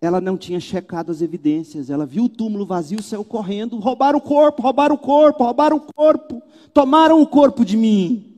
[0.00, 4.22] Ela não tinha checado as evidências, ela viu o túmulo vazio, saiu correndo, roubaram o
[4.22, 6.42] corpo, roubaram o corpo, roubaram o corpo,
[6.72, 8.29] tomaram o corpo de mim.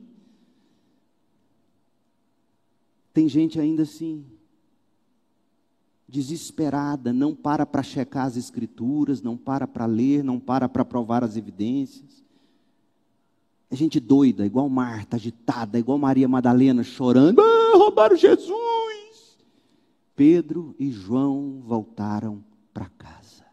[3.12, 4.24] Tem gente ainda assim,
[6.08, 11.24] desesperada, não para para checar as escrituras, não para para ler, não para para provar
[11.24, 12.22] as evidências.
[13.70, 17.40] É gente doida, igual Marta, agitada, igual Maria Madalena, chorando.
[17.40, 18.52] Ah, roubaram Jesus!
[20.14, 22.44] Pedro e João voltaram
[22.74, 23.46] para casa.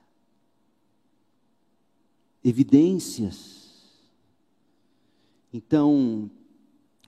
[2.43, 3.59] Evidências.
[5.53, 6.29] Então,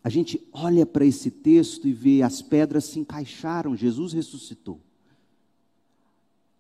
[0.04, 4.80] a gente olha para esse texto e vê as pedras se encaixaram, Jesus ressuscitou.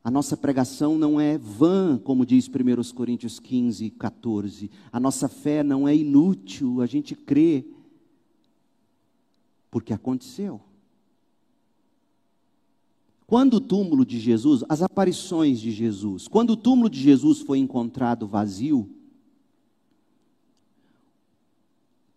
[0.03, 4.69] A nossa pregação não é vã, como diz 1 Coríntios 15, 14.
[4.91, 7.65] A nossa fé não é inútil, a gente crê,
[9.69, 10.59] porque aconteceu.
[13.27, 17.59] Quando o túmulo de Jesus, as aparições de Jesus, quando o túmulo de Jesus foi
[17.59, 18.89] encontrado vazio,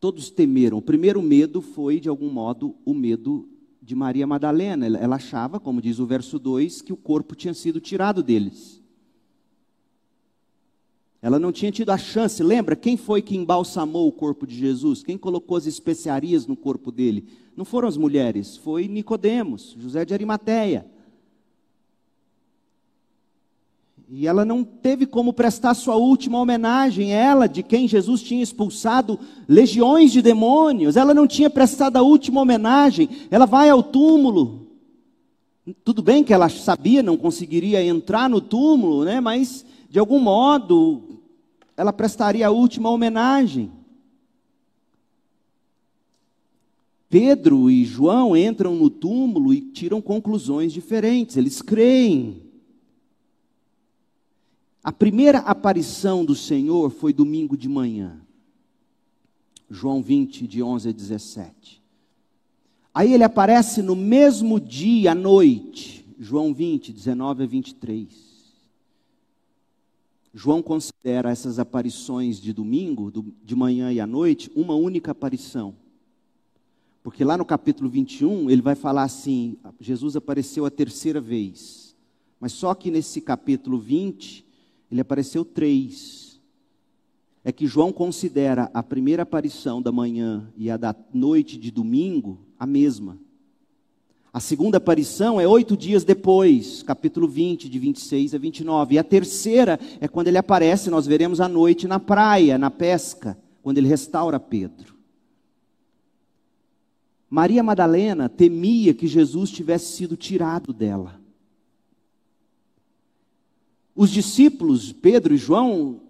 [0.05, 0.77] todos temeram.
[0.77, 3.49] O primeiro medo foi, de algum modo, o medo
[3.81, 4.87] de Maria Madalena.
[4.87, 8.83] Ela achava, como diz o verso 2, que o corpo tinha sido tirado deles.
[11.23, 12.77] Ela não tinha tido a chance, lembra?
[12.77, 15.03] Quem foi que embalsamou o corpo de Jesus?
[15.03, 17.27] Quem colocou as especiarias no corpo dele?
[17.57, 20.85] Não foram as mulheres, foi Nicodemos, José de Arimateia.
[24.09, 29.19] E ela não teve como prestar sua última homenagem, ela, de quem Jesus tinha expulsado
[29.49, 34.69] legiões de demônios, ela não tinha prestado a última homenagem, ela vai ao túmulo.
[35.83, 39.21] Tudo bem que ela sabia, não conseguiria entrar no túmulo, né?
[39.21, 41.21] mas de algum modo
[41.77, 43.73] ela prestaria a última homenagem.
[47.09, 52.44] Pedro e João entram no túmulo e tiram conclusões diferentes, eles creem.
[54.85, 58.21] A primeira aparição do Senhor foi domingo de manhã.
[59.71, 61.83] João 20, de 11 a 17.
[62.93, 66.05] Aí ele aparece no mesmo dia à noite.
[66.19, 68.35] João 20, 19 a 23.
[70.35, 73.11] João considera essas aparições de domingo,
[73.43, 75.75] de manhã e à noite, uma única aparição.
[77.03, 81.97] Porque lá no capítulo 21, ele vai falar assim: Jesus apareceu a terceira vez.
[82.39, 84.44] Mas só que nesse capítulo 20,
[84.95, 86.41] ele apareceu três.
[87.43, 92.39] É que João considera a primeira aparição da manhã e a da noite de domingo
[92.57, 93.19] a mesma.
[94.33, 98.95] A segunda aparição é oito dias depois, capítulo 20, de 26 a 29.
[98.95, 103.37] E a terceira é quando ele aparece, nós veremos à noite na praia, na pesca,
[103.65, 104.95] quando ele restaura Pedro.
[107.29, 111.24] Maria Madalena temia que Jesus tivesse sido tirado dela.
[113.95, 116.01] Os discípulos, Pedro e João,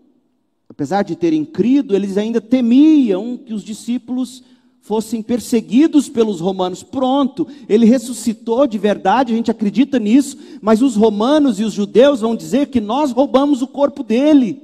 [0.68, 4.42] apesar de terem crido, eles ainda temiam que os discípulos
[4.80, 6.82] fossem perseguidos pelos romanos.
[6.82, 12.20] Pronto, ele ressuscitou de verdade, a gente acredita nisso, mas os romanos e os judeus
[12.20, 14.60] vão dizer que nós roubamos o corpo dele.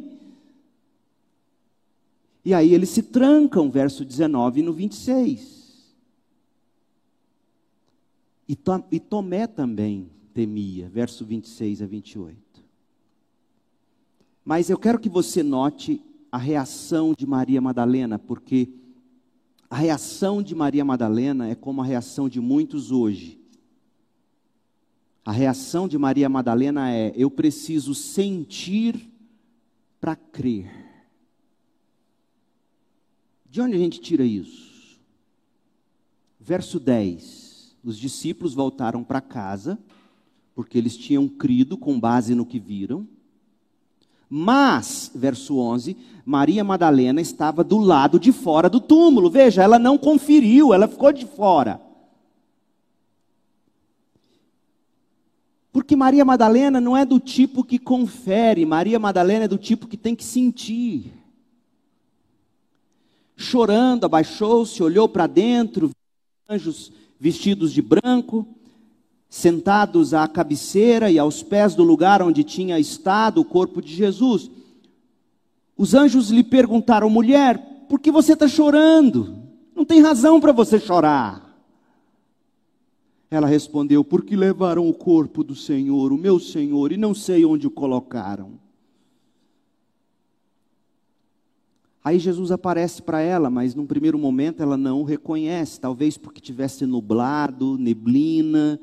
[2.45, 5.61] E aí eles se trancam, verso 19 no 26.
[8.49, 12.50] E Tomé também temia, verso 26 a 28.
[14.51, 18.69] Mas eu quero que você note a reação de Maria Madalena, porque
[19.71, 23.41] a reação de Maria Madalena é como a reação de muitos hoje.
[25.25, 29.09] A reação de Maria Madalena é: eu preciso sentir
[30.01, 30.69] para crer.
[33.49, 34.99] De onde a gente tira isso?
[36.41, 39.79] Verso 10: Os discípulos voltaram para casa,
[40.57, 43.07] porque eles tinham crido com base no que viram.
[44.33, 49.29] Mas, verso 11, Maria Madalena estava do lado de fora do túmulo.
[49.29, 51.81] Veja, ela não conferiu, ela ficou de fora.
[55.73, 59.97] Porque Maria Madalena não é do tipo que confere, Maria Madalena é do tipo que
[59.97, 61.13] tem que sentir.
[63.37, 65.91] Chorando, abaixou-se, olhou para dentro,
[66.49, 68.47] anjos vestidos de branco,
[69.31, 74.51] sentados à cabeceira e aos pés do lugar onde tinha estado o corpo de Jesus.
[75.79, 79.39] Os anjos lhe perguntaram, mulher, por que você está chorando?
[79.75, 81.49] Não tem razão para você chorar.
[83.31, 87.69] Ela respondeu: Porque levaram o corpo do Senhor, o meu Senhor, e não sei onde
[87.69, 88.59] o colocaram.
[92.03, 96.41] Aí Jesus aparece para ela, mas num primeiro momento ela não o reconhece, talvez porque
[96.41, 98.81] tivesse nublado, neblina,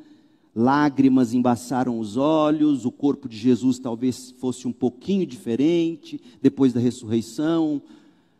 [0.58, 6.80] lágrimas embaçaram os olhos, o corpo de Jesus talvez fosse um pouquinho diferente depois da
[6.80, 7.80] ressurreição.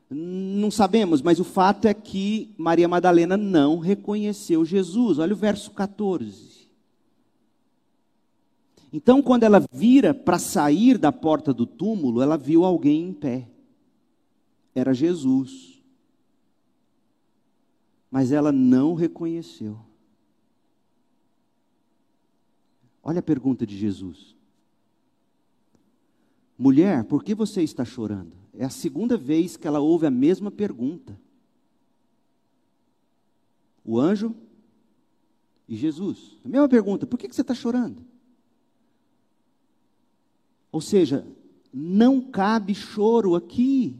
[0.10, 5.20] Não sabemos, mas o fato é que Maria Madalena não reconheceu Jesus.
[5.20, 6.68] Olha o verso 14.
[8.92, 13.48] Então, quando ela vira para sair da porta do túmulo, ela viu alguém em pé.
[14.74, 15.78] Era Jesus.
[18.10, 19.87] mas ela não reconheceu.
[23.08, 24.36] Olha a pergunta de Jesus.
[26.58, 28.34] Mulher, por que você está chorando?
[28.54, 31.18] É a segunda vez que ela ouve a mesma pergunta.
[33.86, 34.36] O anjo
[35.70, 36.36] e Jesus.
[36.44, 38.06] A mesma pergunta: por que você está chorando?
[40.70, 41.26] Ou seja,
[41.72, 43.98] não cabe choro aqui.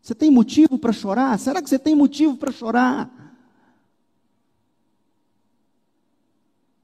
[0.00, 1.38] Você tem motivo para chorar?
[1.38, 3.23] Será que você tem motivo para chorar?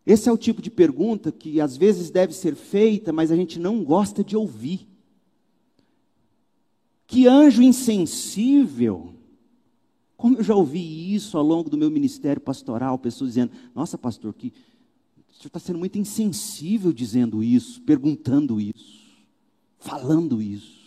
[0.06, 3.58] Esse é o tipo de pergunta que às vezes deve ser feita, mas a gente
[3.58, 4.88] não gosta de ouvir.
[7.06, 9.14] Que anjo insensível.
[10.16, 14.34] Como eu já ouvi isso ao longo do meu ministério pastoral, pessoas dizendo: Nossa, pastor,
[14.34, 14.52] que
[15.28, 19.00] o senhor está sendo muito insensível dizendo isso, perguntando isso,
[19.78, 20.80] falando isso.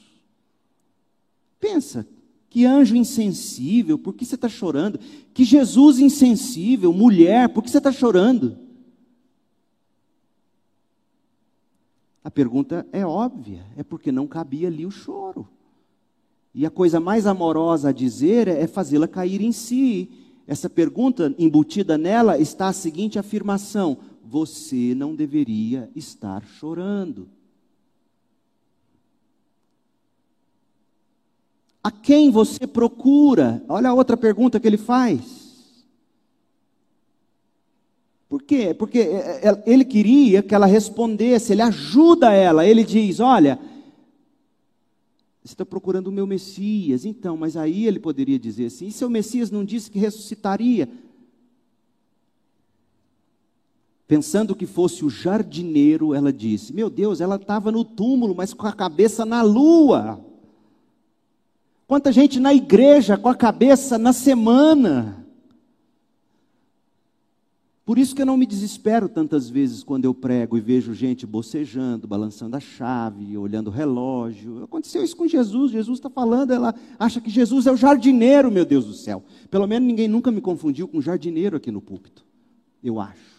[1.60, 2.08] Pensa,
[2.50, 5.00] que anjo insensível, por que você está chorando?
[5.34, 8.58] Que Jesus insensível, mulher, por que você está chorando?
[12.24, 15.48] A pergunta é óbvia, é porque não cabia ali o choro.
[16.56, 20.10] E a coisa mais amorosa a dizer é fazê-la cair em si.
[20.48, 27.28] Essa pergunta embutida nela está a seguinte afirmação: você não deveria estar chorando.
[31.84, 33.62] A quem você procura?
[33.68, 35.43] Olha a outra pergunta que ele faz.
[38.34, 38.74] Por quê?
[38.74, 42.66] Porque é, é, ele queria que ela respondesse, ele ajuda ela.
[42.66, 43.60] Ele diz: Olha,
[45.44, 47.06] você está procurando o meu Messias.
[47.06, 50.90] Então, mas aí ele poderia dizer assim: e seu Messias não disse que ressuscitaria?
[54.08, 58.66] Pensando que fosse o jardineiro, ela disse: Meu Deus, ela estava no túmulo, mas com
[58.66, 60.20] a cabeça na lua.
[61.86, 65.23] Quanta gente na igreja com a cabeça na semana.
[67.86, 71.26] Por isso que eu não me desespero tantas vezes quando eu prego e vejo gente
[71.26, 74.64] bocejando, balançando a chave, olhando o relógio.
[74.64, 75.72] Aconteceu isso com Jesus.
[75.72, 79.22] Jesus está falando, ela acha que Jesus é o jardineiro, meu Deus do céu.
[79.52, 82.26] Pelo menos ninguém nunca me confundiu com jardineiro aqui no púlpito.
[82.82, 83.34] Eu acho.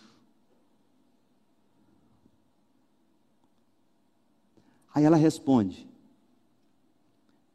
[4.95, 5.89] Aí ela responde: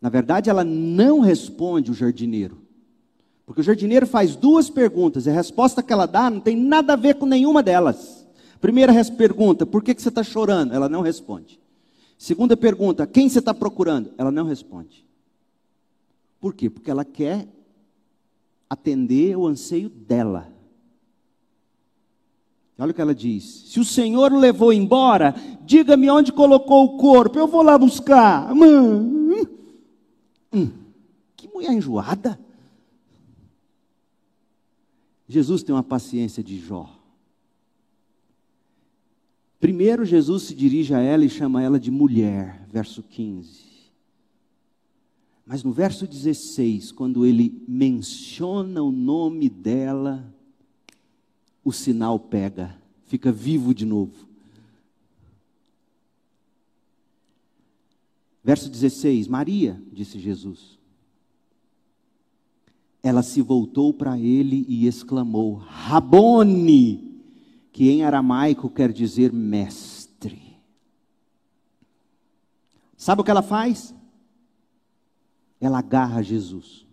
[0.01, 2.58] na verdade, ela não responde o jardineiro.
[3.49, 6.93] Porque o jardineiro faz duas perguntas, e a resposta que ela dá não tem nada
[6.93, 8.23] a ver com nenhuma delas.
[8.61, 10.71] Primeira pergunta, por que, que você está chorando?
[10.71, 11.59] Ela não responde.
[12.15, 14.11] Segunda pergunta, quem você está procurando?
[14.19, 15.03] Ela não responde.
[16.39, 16.69] Por quê?
[16.69, 17.47] Porque ela quer
[18.69, 20.47] atender o anseio dela.
[22.77, 25.33] Olha o que ela diz: Se o Senhor o levou embora,
[25.65, 28.53] diga-me onde colocou o corpo, eu vou lá buscar.
[28.53, 28.69] Mãe,
[30.53, 30.69] Hum,
[31.35, 32.39] que mulher enjoada.
[35.29, 36.89] Jesus tem uma paciência de Jó.
[39.59, 43.69] Primeiro, Jesus se dirige a ela e chama ela de mulher, verso 15.
[45.45, 50.33] Mas no verso 16, quando ele menciona o nome dela,
[51.63, 52.75] o sinal pega,
[53.05, 54.27] fica vivo de novo.
[58.43, 60.78] Verso 16: Maria, disse Jesus.
[63.01, 67.21] Ela se voltou para ele e exclamou: Rabone,
[67.71, 70.57] que em aramaico quer dizer mestre.
[72.97, 73.95] Sabe o que ela faz?
[75.61, 76.85] Ela agarra Jesus.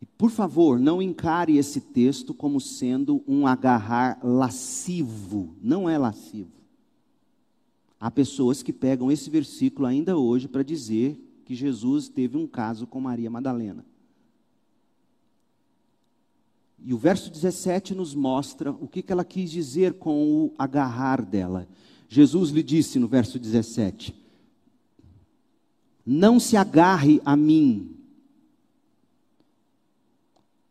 [0.00, 5.54] E por favor, não encare esse texto como sendo um agarrar lascivo.
[5.60, 6.52] Não é lascivo.
[8.00, 12.88] Há pessoas que pegam esse versículo ainda hoje para dizer que Jesus teve um caso
[12.88, 13.86] com Maria Madalena.
[16.84, 21.24] E o verso 17 nos mostra o que, que ela quis dizer com o agarrar
[21.24, 21.68] dela.
[22.08, 24.12] Jesus lhe disse no verso 17:
[26.04, 27.94] Não se agarre a mim,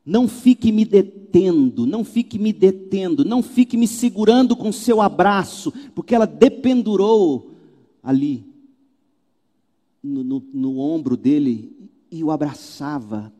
[0.06, 5.72] não fique me detendo, não fique me detendo, não fique me segurando com seu abraço,
[5.96, 7.56] porque ela dependurou
[8.04, 8.55] ali
[10.06, 13.34] no, no, no ombro dele e o abraçava,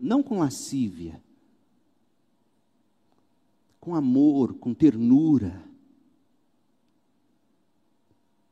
[0.00, 1.22] não com lascívia,
[3.78, 5.64] com amor, com ternura.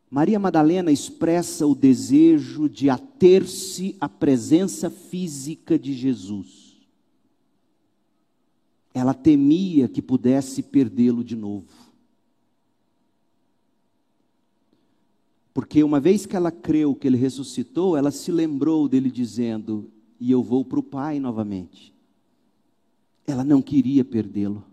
[0.09, 6.77] Maria Madalena expressa o desejo de ater-se à presença física de Jesus.
[8.95, 11.84] Ela temia que pudesse perdê-lo de novo.
[15.55, 19.89] Porque uma vez que ela creu que ele ressuscitou, ela se lembrou dele dizendo:
[20.19, 21.93] e eu vou para o Pai novamente.
[23.25, 24.65] Ela não queria perdê-lo.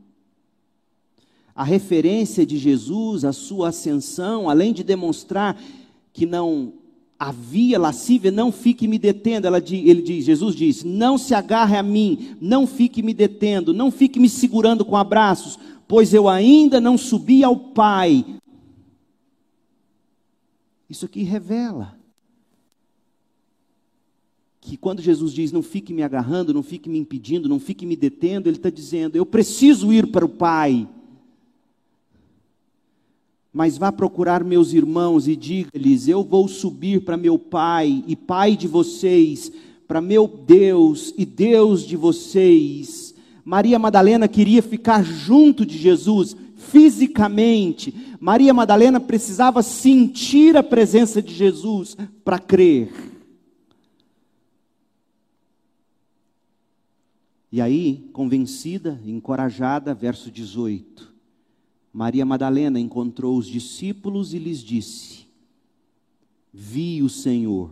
[1.56, 5.62] A referência de Jesus, a sua ascensão, além de demonstrar
[6.12, 6.74] que não
[7.20, 9.46] havia lascívia, não fique me detendo.
[9.46, 13.92] Ela, ele diz, Jesus diz: não se agarre a mim, não fique me detendo, não
[13.92, 18.26] fique me segurando com abraços, pois eu ainda não subi ao Pai.
[20.92, 21.98] Isso aqui revela
[24.60, 27.96] que quando Jesus diz não fique me agarrando, não fique me impedindo, não fique me
[27.96, 30.88] detendo, Ele está dizendo eu preciso ir para o Pai
[33.54, 38.56] mas vá procurar meus irmãos e diga-lhes: Eu vou subir para meu Pai e Pai
[38.56, 39.52] de vocês,
[39.88, 43.14] para meu Deus e Deus de vocês.
[43.44, 46.36] Maria Madalena queria ficar junto de Jesus
[46.70, 47.94] fisicamente.
[48.20, 52.92] Maria Madalena precisava sentir a presença de Jesus para crer.
[57.52, 61.12] E aí, convencida, encorajada, verso 18
[61.94, 65.26] Maria Madalena encontrou os discípulos e lhes disse:
[66.54, 67.70] Vi o Senhor.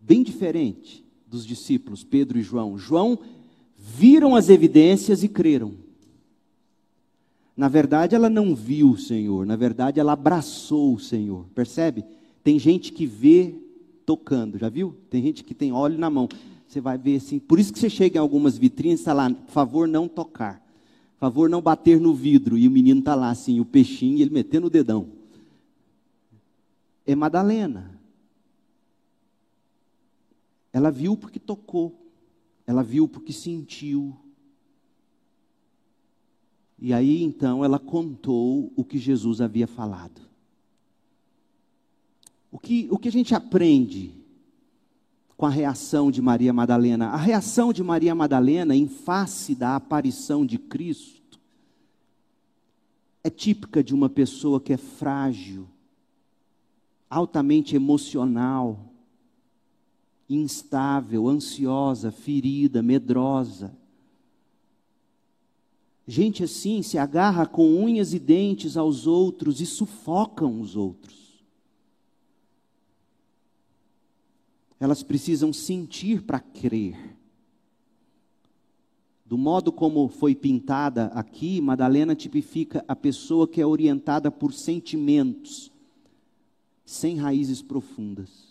[0.00, 2.76] Bem diferente dos discípulos Pedro e João.
[2.76, 3.20] João
[3.80, 5.74] viram as evidências e creram.
[7.56, 11.44] Na verdade, ela não viu o Senhor, na verdade, ela abraçou o Senhor.
[11.54, 12.04] Percebe?
[12.42, 13.54] Tem gente que vê
[14.06, 14.96] tocando, já viu?
[15.10, 16.28] Tem gente que tem óleo na mão.
[16.66, 17.38] Você vai ver assim.
[17.38, 20.62] Por isso que você chega em algumas vitrines está lá, por favor, não tocar
[21.20, 22.56] favor não bater no vidro.
[22.56, 25.06] E o menino está lá assim, o peixinho, ele metendo o dedão.
[27.06, 28.00] É Madalena.
[30.72, 31.94] Ela viu porque tocou.
[32.70, 34.16] Ela viu porque sentiu.
[36.78, 40.20] E aí então ela contou o que Jesus havia falado.
[42.48, 44.14] O que, o que a gente aprende
[45.36, 47.08] com a reação de Maria Madalena.
[47.08, 51.40] A reação de Maria Madalena em face da aparição de Cristo
[53.24, 55.66] é típica de uma pessoa que é frágil,
[57.08, 58.89] altamente emocional,
[60.30, 63.76] instável, ansiosa, ferida, medrosa.
[66.06, 71.20] Gente assim se agarra com unhas e dentes aos outros e sufocam os outros.
[74.80, 76.96] elas precisam sentir para crer.
[79.26, 85.70] Do modo como foi pintada aqui, Madalena tipifica a pessoa que é orientada por sentimentos,
[86.84, 88.49] sem raízes profundas.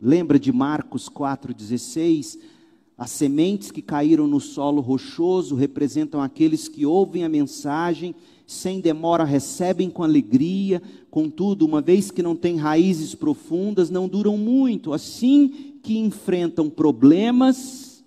[0.00, 2.38] Lembra de Marcos 4,16?
[2.96, 8.14] As sementes que caíram no solo rochoso representam aqueles que ouvem a mensagem
[8.48, 10.80] sem demora recebem com alegria,
[11.10, 14.94] contudo, uma vez que não têm raízes profundas, não duram muito.
[14.94, 18.02] Assim que enfrentam problemas,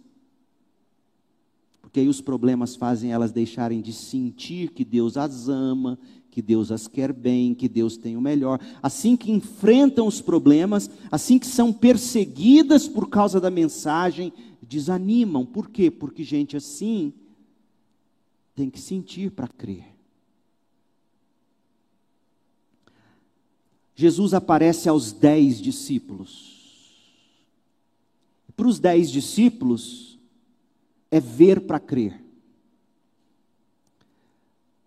[1.80, 6.00] porque aí os problemas fazem elas deixarem de sentir que Deus as ama,
[6.32, 8.60] que Deus as quer bem, que Deus tem o melhor.
[8.82, 15.46] Assim que enfrentam os problemas, assim que são perseguidas por causa da mensagem, desanimam.
[15.46, 15.92] Por quê?
[15.92, 17.14] Porque gente assim
[18.56, 19.84] tem que sentir para crer.
[23.94, 26.60] Jesus aparece aos dez discípulos.
[28.56, 30.18] Para os dez discípulos,
[31.12, 32.31] é ver para crer.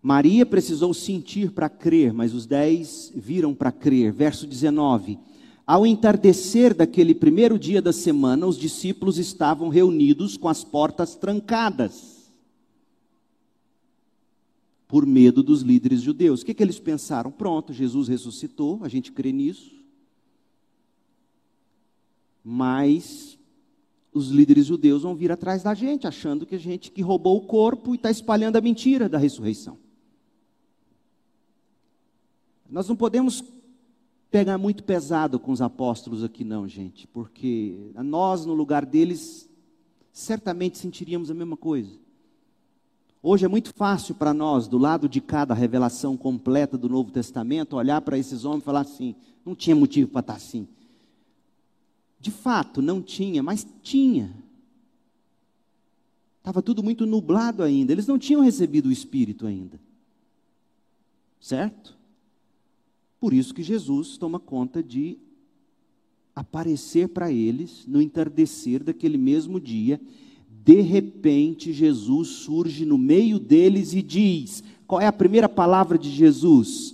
[0.05, 4.13] Maria precisou sentir para crer, mas os dez viram para crer.
[4.13, 5.17] Verso 19:
[5.65, 12.29] Ao entardecer daquele primeiro dia da semana, os discípulos estavam reunidos com as portas trancadas
[14.87, 16.43] por medo dos líderes judeus.
[16.43, 17.31] O que, que eles pensaram?
[17.31, 19.73] Pronto, Jesus ressuscitou, a gente crê nisso.
[22.43, 23.39] Mas
[24.13, 27.47] os líderes judeus vão vir atrás da gente, achando que a gente que roubou o
[27.47, 29.83] corpo e está espalhando a mentira da ressurreição.
[32.69, 33.43] Nós não podemos
[34.31, 39.49] pegar muito pesado com os apóstolos aqui, não, gente, porque nós, no lugar deles,
[40.11, 41.91] certamente sentiríamos a mesma coisa.
[43.21, 47.75] Hoje é muito fácil para nós, do lado de cada revelação completa do Novo Testamento,
[47.75, 50.67] olhar para esses homens e falar assim: não tinha motivo para estar assim.
[52.19, 54.31] De fato, não tinha, mas tinha.
[56.37, 57.91] Estava tudo muito nublado ainda.
[57.91, 59.79] Eles não tinham recebido o Espírito ainda.
[61.39, 61.94] Certo?
[63.25, 65.17] Por isso que Jesus toma conta de
[66.35, 69.99] aparecer para eles no entardecer daquele mesmo dia
[70.63, 76.11] de repente, Jesus surge no meio deles e diz: qual é a primeira palavra de
[76.11, 76.93] Jesus?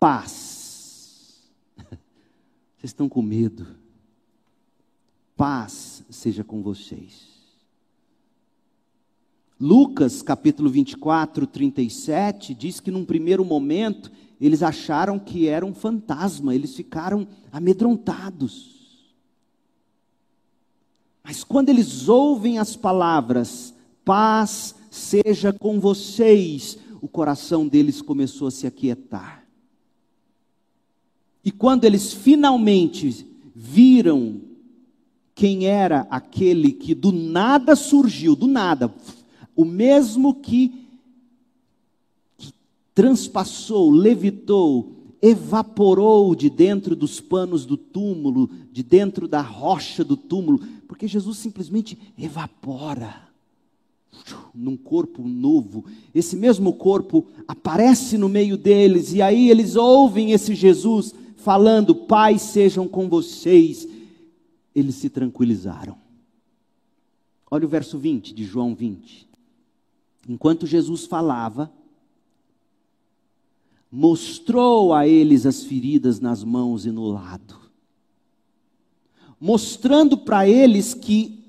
[0.00, 1.40] Paz.
[1.86, 3.64] Vocês estão com medo.
[5.36, 7.28] paz seja com vocês.
[9.60, 14.10] Lucas capítulo 24, 37 diz que num primeiro momento
[14.40, 18.78] eles acharam que era um fantasma, eles ficaram amedrontados.
[21.24, 23.74] Mas quando eles ouvem as palavras,
[24.04, 29.44] paz seja com vocês, o coração deles começou a se aquietar.
[31.44, 34.40] E quando eles finalmente viram
[35.34, 38.92] quem era aquele que do nada surgiu, do nada,
[39.54, 40.87] o mesmo que,
[42.98, 44.90] transpassou, levitou,
[45.22, 51.38] evaporou de dentro dos panos do túmulo, de dentro da rocha do túmulo, porque Jesus
[51.38, 53.28] simplesmente evapora
[54.52, 55.84] num corpo novo.
[56.12, 62.36] Esse mesmo corpo aparece no meio deles, e aí eles ouvem esse Jesus falando: Pai,
[62.36, 63.86] sejam com vocês.
[64.74, 65.96] Eles se tranquilizaram.
[67.48, 69.28] Olha o verso 20 de João 20.
[70.28, 71.72] Enquanto Jesus falava,
[73.90, 77.56] mostrou a eles as feridas nas mãos e no lado,
[79.40, 81.42] mostrando para eles que,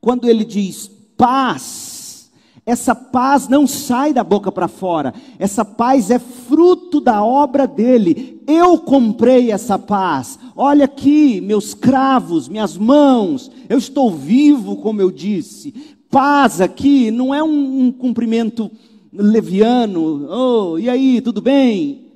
[0.00, 2.30] quando ele diz paz,
[2.64, 8.40] essa paz não sai da boca para fora, essa paz é fruto da obra dele.
[8.46, 10.38] Eu comprei essa paz.
[10.54, 15.96] Olha aqui, meus cravos, minhas mãos, eu estou vivo, como eu disse.
[16.08, 18.70] Paz aqui não é um, um cumprimento
[19.12, 20.26] leviano.
[20.28, 22.12] Oh, e aí, tudo bem?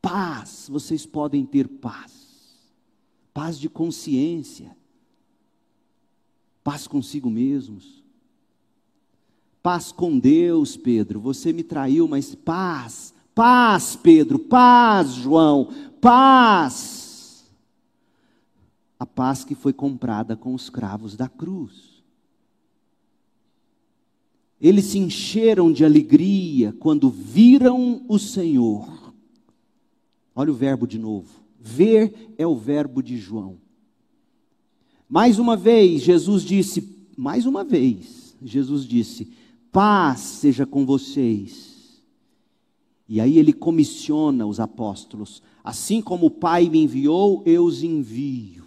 [0.00, 2.12] Paz, vocês podem ter paz.
[3.34, 4.76] Paz de consciência.
[6.62, 8.02] Paz consigo mesmos.
[9.62, 11.20] Paz com Deus, Pedro.
[11.20, 13.12] Você me traiu, mas paz.
[13.34, 14.38] Paz, Pedro.
[14.38, 15.68] Paz, João.
[16.00, 17.50] Paz.
[18.98, 21.89] A paz que foi comprada com os cravos da cruz.
[24.60, 29.14] Eles se encheram de alegria quando viram o Senhor.
[30.34, 31.28] Olha o verbo de novo.
[31.58, 33.56] Ver é o verbo de João.
[35.08, 39.30] Mais uma vez, Jesus disse, mais uma vez, Jesus disse:
[39.72, 42.02] paz seja com vocês.
[43.08, 48.64] E aí ele comissiona os apóstolos: assim como o Pai me enviou, eu os envio.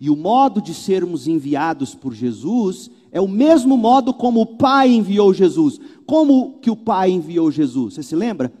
[0.00, 4.90] E o modo de sermos enviados por Jesus é o mesmo modo como o Pai
[4.90, 5.80] enviou Jesus.
[6.06, 7.94] Como que o Pai enviou Jesus?
[7.94, 8.52] Você se lembra?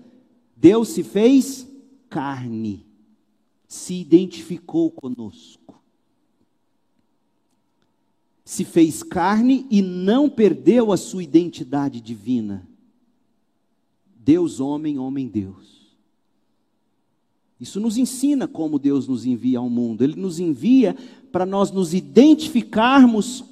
[0.56, 1.68] Deus se fez
[2.08, 2.84] carne,
[3.66, 5.80] se identificou conosco.
[8.44, 12.66] Se fez carne e não perdeu a sua identidade divina.
[14.16, 15.78] Deus, homem, homem, Deus.
[17.60, 20.02] Isso nos ensina como Deus nos envia ao mundo.
[20.02, 20.96] Ele nos envia
[21.30, 23.44] para nós nos identificarmos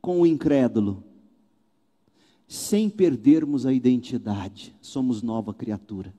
[0.00, 1.02] com o incrédulo,
[2.48, 4.74] sem perdermos a identidade.
[4.80, 6.12] Somos nova criatura.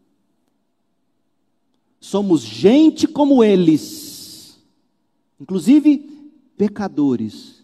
[1.99, 4.59] Somos gente como eles,
[5.39, 6.09] inclusive
[6.57, 7.63] pecadores,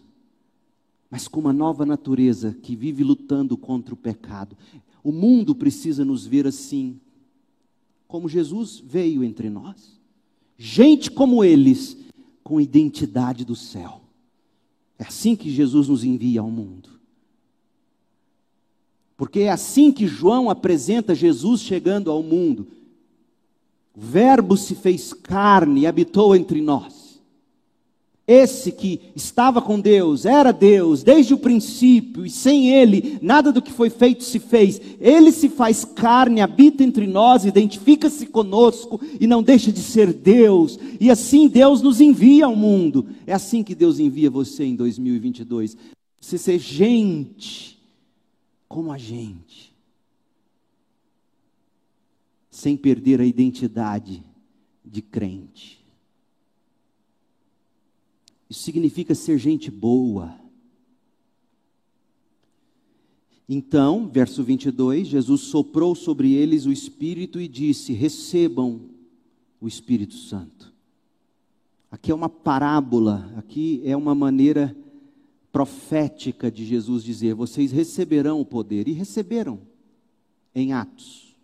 [1.10, 4.56] mas com uma nova natureza que vive lutando contra o pecado.
[5.02, 7.00] O mundo precisa nos ver assim,
[8.06, 9.98] como Jesus veio entre nós.
[10.56, 11.96] Gente como eles,
[12.44, 14.02] com identidade do céu.
[14.98, 16.88] É assim que Jesus nos envia ao mundo.
[19.16, 22.68] Porque é assim que João apresenta Jesus chegando ao mundo.
[23.94, 26.97] O Verbo se fez carne e habitou entre nós.
[28.28, 33.62] Esse que estava com Deus, era Deus desde o princípio, e sem Ele, nada do
[33.62, 34.78] que foi feito se fez.
[35.00, 40.78] Ele se faz carne, habita entre nós, identifica-se conosco e não deixa de ser Deus.
[41.00, 43.08] E assim Deus nos envia ao mundo.
[43.26, 45.74] É assim que Deus envia você em 2022.
[46.20, 47.78] Você ser gente
[48.68, 49.74] como a gente,
[52.50, 54.22] sem perder a identidade
[54.84, 55.77] de crente.
[58.48, 60.34] Isso significa ser gente boa.
[63.48, 68.90] Então, verso 22, Jesus soprou sobre eles o Espírito e disse: Recebam
[69.60, 70.72] o Espírito Santo.
[71.90, 74.76] Aqui é uma parábola, aqui é uma maneira
[75.50, 78.86] profética de Jesus dizer: Vocês receberão o poder.
[78.86, 79.60] E receberam
[80.54, 81.34] em Atos.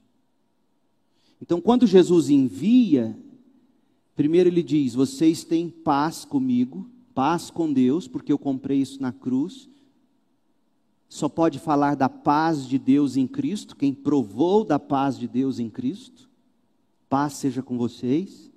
[1.40, 3.18] Então, quando Jesus envia,
[4.14, 9.12] primeiro ele diz: Vocês têm paz comigo paz com Deus, porque eu comprei isso na
[9.12, 9.68] cruz.
[11.08, 15.58] Só pode falar da paz de Deus em Cristo, quem provou da paz de Deus
[15.58, 16.28] em Cristo.
[17.08, 18.50] Paz seja com vocês.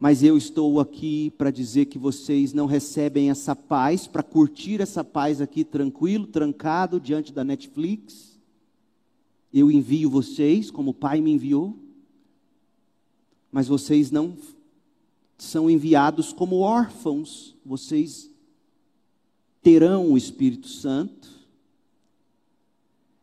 [0.00, 5.02] mas eu estou aqui para dizer que vocês não recebem essa paz, para curtir essa
[5.02, 8.38] paz aqui tranquilo, trancado diante da Netflix.
[9.52, 11.76] Eu envio vocês, como o Pai me enviou,
[13.50, 14.36] mas vocês não
[15.38, 18.28] são enviados como órfãos, vocês
[19.62, 21.28] terão o Espírito Santo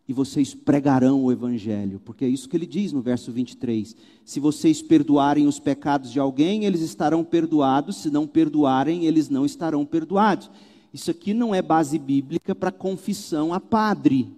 [0.07, 3.95] e vocês pregarão o Evangelho, porque é isso que ele diz no verso 23.
[4.23, 9.45] Se vocês perdoarem os pecados de alguém, eles estarão perdoados, se não perdoarem, eles não
[9.45, 10.49] estarão perdoados.
[10.93, 14.31] Isso aqui não é base bíblica para confissão a padre.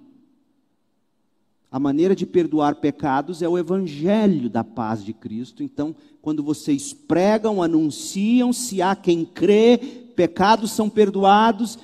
[1.71, 5.61] A maneira de perdoar pecados é o Evangelho da paz de Cristo.
[5.61, 9.77] Então, quando vocês pregam, anunciam, se há quem crê,
[10.15, 11.77] pecados são perdoados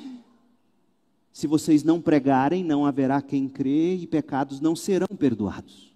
[1.33, 5.91] se vocês não pregarem, não haverá quem crê e pecados não serão perdoados.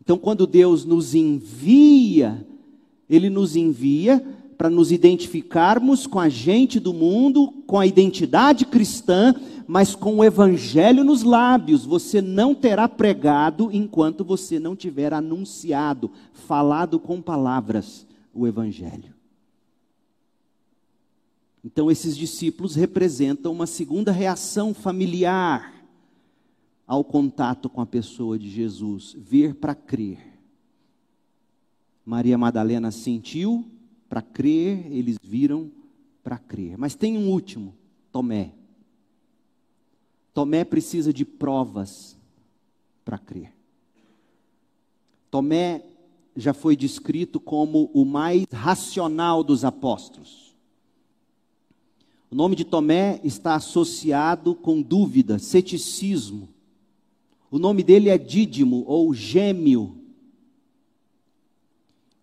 [0.00, 2.46] Então, quando Deus nos envia,
[3.10, 4.26] Ele nos envia
[4.56, 9.34] para nos identificarmos com a gente do mundo, com a identidade cristã,
[9.66, 11.84] mas com o Evangelho nos lábios.
[11.84, 19.14] Você não terá pregado enquanto você não tiver anunciado, falado com palavras o Evangelho.
[21.64, 25.72] Então, esses discípulos representam uma segunda reação familiar
[26.86, 30.18] ao contato com a pessoa de Jesus: ver para crer.
[32.04, 33.64] Maria Madalena sentiu
[34.08, 35.70] para crer, eles viram
[36.22, 36.76] para crer.
[36.76, 37.74] Mas tem um último,
[38.10, 38.52] Tomé.
[40.34, 42.16] Tomé precisa de provas
[43.04, 43.52] para crer.
[45.30, 45.82] Tomé
[46.36, 50.54] já foi descrito como o mais racional dos apóstolos.
[52.30, 56.48] O nome de Tomé está associado com dúvida, ceticismo.
[57.50, 60.01] O nome dele é Dídimo ou Gêmeo.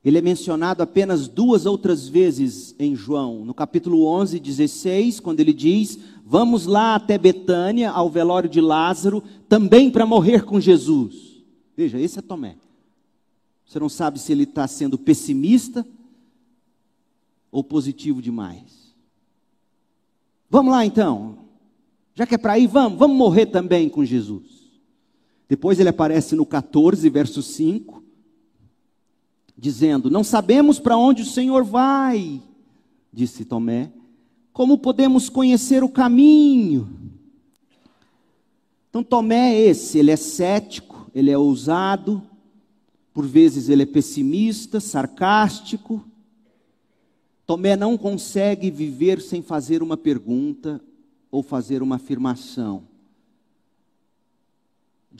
[0.03, 5.51] Ele é mencionado apenas duas outras vezes em João, no capítulo 11, 16, quando ele
[5.51, 11.43] diz: Vamos lá até Betânia, ao velório de Lázaro, também para morrer com Jesus.
[11.75, 12.55] Veja, esse é Tomé.
[13.65, 15.85] Você não sabe se ele está sendo pessimista
[17.51, 18.95] ou positivo demais.
[20.49, 21.37] Vamos lá então.
[22.15, 24.59] Já que é para ir, vamos, vamos morrer também com Jesus.
[25.47, 28.03] Depois ele aparece no 14, verso 5,
[29.59, 32.41] dizendo: Não sabemos para onde o Senhor vai,
[33.11, 33.91] disse Tomé.
[34.53, 36.89] Como podemos conhecer o caminho?
[38.89, 42.21] Então, Tomé é esse, ele é cético, ele é ousado,
[43.13, 46.03] por vezes ele é pessimista, sarcástico,
[47.45, 50.79] Tomé não consegue viver sem fazer uma pergunta
[51.31, 52.83] ou fazer uma afirmação.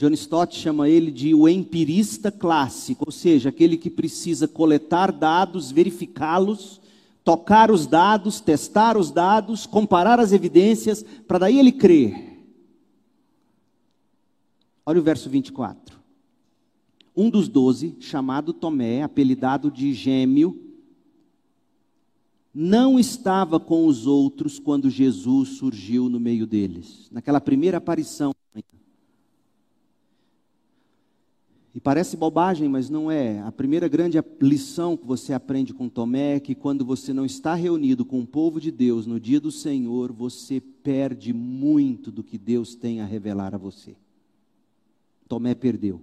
[0.00, 5.70] John Stott chama ele de o empirista clássico, ou seja, aquele que precisa coletar dados,
[5.70, 6.80] verificá-los,
[7.22, 12.46] tocar os dados, testar os dados, comparar as evidências, para daí ele crer.
[14.86, 15.98] Olha o verso 24.
[17.14, 20.58] Um dos doze, chamado Tomé, apelidado de Gêmeo,
[22.54, 28.32] não estava com os outros quando Jesus surgiu no meio deles, naquela primeira aparição.
[31.72, 33.40] E parece bobagem, mas não é.
[33.40, 37.54] A primeira grande lição que você aprende com Tomé é que quando você não está
[37.54, 42.36] reunido com o povo de Deus no dia do Senhor, você perde muito do que
[42.36, 43.94] Deus tem a revelar a você.
[45.28, 46.00] Tomé perdeu.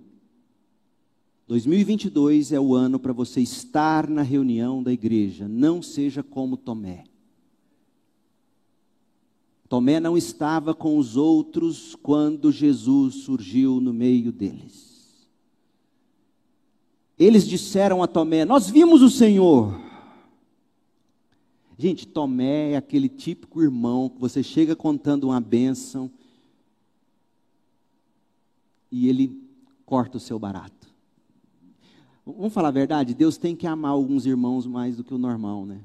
[1.48, 5.50] 2022 é o ano para você estar na reunião da igreja.
[5.50, 7.04] Não seja como Tomé.
[9.68, 14.87] Tomé não estava com os outros quando Jesus surgiu no meio deles.
[17.18, 19.80] Eles disseram a Tomé: Nós vimos o Senhor.
[21.78, 26.10] Gente, Tomé é aquele típico irmão que você chega contando uma bênção
[28.92, 29.40] e ele
[29.86, 30.88] corta o seu barato.
[32.26, 33.14] Vamos falar a verdade?
[33.14, 35.82] Deus tem que amar alguns irmãos mais do que o normal, né?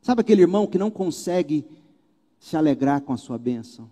[0.00, 1.66] Sabe aquele irmão que não consegue
[2.38, 3.90] se alegrar com a sua bênção?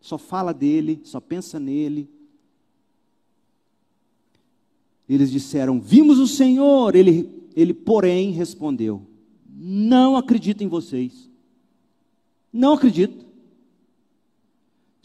[0.00, 2.08] Só fala dele, só pensa nele.
[5.08, 6.94] Eles disseram: Vimos o Senhor.
[6.94, 9.02] Ele, ele porém, respondeu:
[9.48, 11.30] Não acredito em vocês.
[12.52, 13.26] Não acredito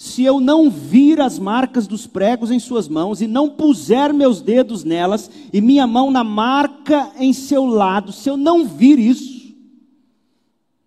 [0.02, 4.42] se eu não vir as marcas dos pregos em suas mãos e não puser meus
[4.42, 9.56] dedos nelas e minha mão na marca em seu lado, se eu não vir isso,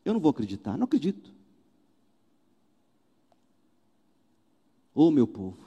[0.05, 1.33] eu não vou acreditar, não acredito.
[4.93, 5.59] Ô oh, meu povo,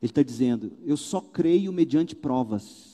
[0.00, 2.88] ele está dizendo, eu só creio mediante provas.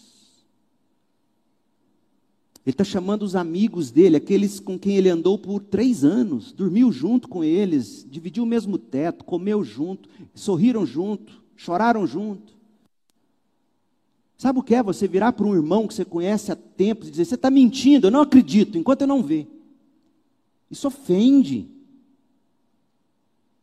[2.64, 6.90] Ele está chamando os amigos dele, aqueles com quem ele andou por três anos, dormiu
[6.90, 12.54] junto com eles, dividiu o mesmo teto, comeu junto, sorriram junto, choraram junto.
[14.38, 17.10] Sabe o que é você virar para um irmão que você conhece há tempos e
[17.10, 19.46] dizer: Você está mentindo, eu não acredito, enquanto eu não ver.
[20.70, 21.68] Isso ofende.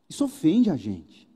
[0.07, 1.27] Isso ofende a gente.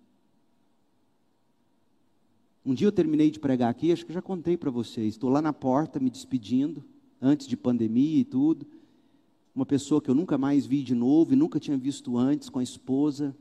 [2.65, 5.13] Um dia eu terminei de pregar aqui, acho que já contei para vocês.
[5.13, 6.83] Estou lá na porta me despedindo
[7.21, 8.65] antes de pandemia e tudo.
[9.53, 12.57] Uma pessoa que eu nunca mais vi de novo e nunca tinha visto antes, com
[12.57, 13.35] a esposa,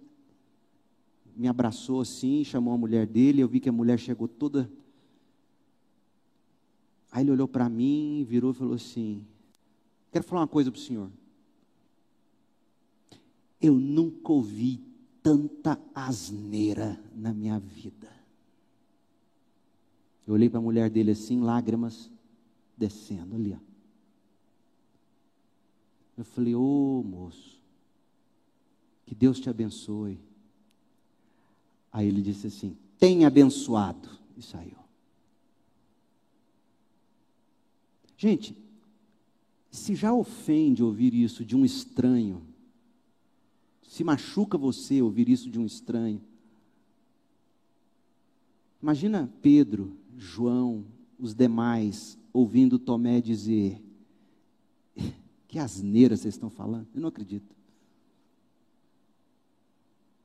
[1.34, 3.40] me abraçou assim, chamou a mulher dele.
[3.40, 4.70] Eu vi que a mulher chegou toda.
[7.10, 9.24] Aí ele olhou para mim, virou e falou assim:
[10.12, 11.10] Quero falar uma coisa para o senhor.
[13.60, 14.80] Eu nunca ouvi
[15.22, 18.13] tanta asneira na minha vida.
[20.26, 22.10] Eu olhei para a mulher dele assim, lágrimas
[22.76, 23.52] descendo ali.
[23.52, 23.58] Ó.
[26.16, 27.60] Eu falei, ô oh, moço,
[29.04, 30.18] que Deus te abençoe.
[31.92, 34.08] Aí ele disse assim: tenha abençoado.
[34.36, 34.78] E saiu.
[38.16, 38.56] Gente,
[39.70, 42.42] se já ofende ouvir isso de um estranho,
[43.86, 46.20] se machuca você ouvir isso de um estranho,
[48.82, 50.84] imagina Pedro, João,
[51.18, 53.82] os demais, ouvindo Tomé dizer:
[55.48, 56.88] Que asneira vocês estão falando?
[56.94, 57.54] Eu não acredito.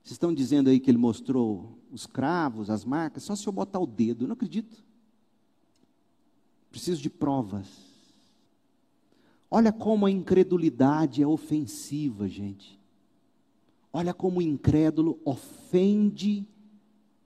[0.04, 3.80] Vocês estão dizendo aí que ele mostrou os cravos, as marcas, só se eu botar
[3.80, 4.24] o dedo.
[4.24, 4.84] Eu não acredito.
[6.72, 7.68] Preciso de provas.
[9.52, 12.80] Olha como a incredulidade é ofensiva, gente.
[13.92, 16.48] Olha como o incrédulo ofende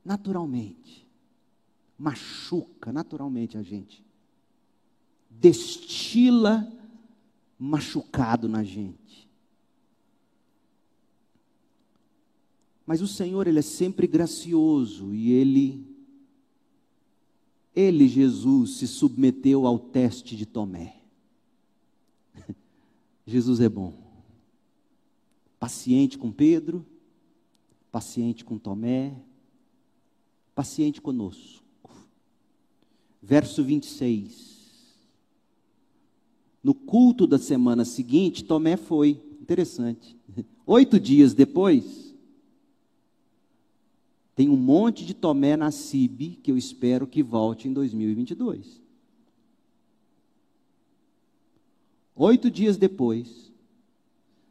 [0.04, 1.03] naturalmente.
[2.04, 4.04] Machuca naturalmente a gente
[5.30, 6.70] destila
[7.58, 9.30] machucado na gente.
[12.86, 15.88] Mas o Senhor, Ele é sempre gracioso e Ele,
[17.74, 20.98] Ele, Jesus, se submeteu ao teste de Tomé.
[23.26, 23.94] Jesus é bom.
[25.58, 26.86] Paciente com Pedro,
[27.90, 29.16] paciente com Tomé,
[30.54, 31.63] paciente conosco.
[33.26, 34.52] Verso 26.
[36.62, 39.18] No culto da semana seguinte, Tomé foi.
[39.42, 40.18] Interessante.
[40.68, 42.14] Oito dias depois,
[44.36, 48.82] tem um monte de Tomé na CIB que eu espero que volte em 2022.
[52.16, 53.52] Oito dias depois,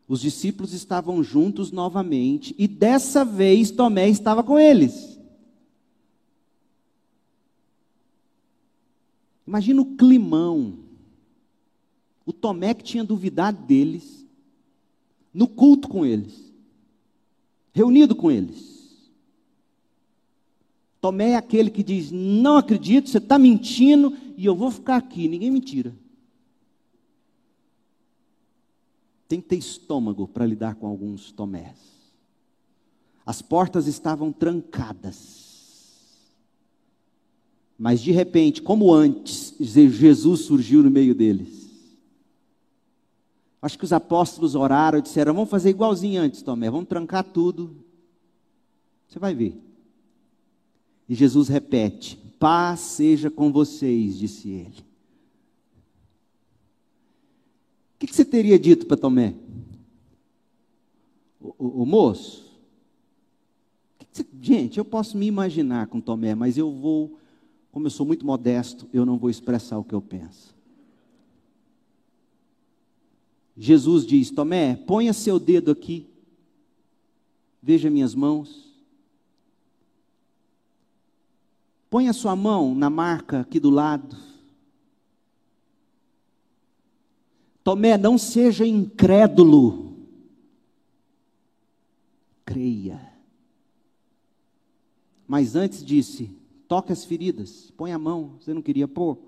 [0.08, 5.11] os discípulos estavam juntos novamente e dessa vez Tomé estava com eles.
[9.46, 10.78] Imagina o climão
[12.24, 14.26] o Tomé que tinha duvidado deles,
[15.34, 16.52] no culto com eles,
[17.72, 19.10] reunido com eles.
[21.00, 25.26] Tomé é aquele que diz: Não acredito, você está mentindo e eu vou ficar aqui.
[25.26, 25.94] Ninguém me tira.
[29.26, 31.78] Tem que ter estômago para lidar com alguns Tomés.
[33.24, 35.51] As portas estavam trancadas.
[37.82, 41.68] Mas de repente, como antes, Jesus surgiu no meio deles.
[43.60, 47.84] Acho que os apóstolos oraram e disseram: vamos fazer igualzinho antes, Tomé, vamos trancar tudo.
[49.08, 49.60] Você vai ver.
[51.08, 54.84] E Jesus repete: Paz seja com vocês, disse ele.
[57.96, 59.34] O que, você teria dito para Tomé?
[61.40, 62.48] O, o, o moço?
[64.40, 67.18] Gente, eu posso me imaginar com Tomé, mas eu vou,
[67.72, 70.54] como eu sou muito modesto, eu não vou expressar o que eu penso.
[73.56, 76.06] Jesus diz: Tomé, ponha seu dedo aqui,
[77.62, 78.70] veja minhas mãos.
[81.88, 84.16] Ponha sua mão na marca aqui do lado.
[87.64, 89.96] Tomé, não seja incrédulo,
[92.44, 93.12] creia.
[95.26, 96.41] Mas antes disse:
[96.72, 99.18] toque as feridas, põe a mão, você não queria pôr.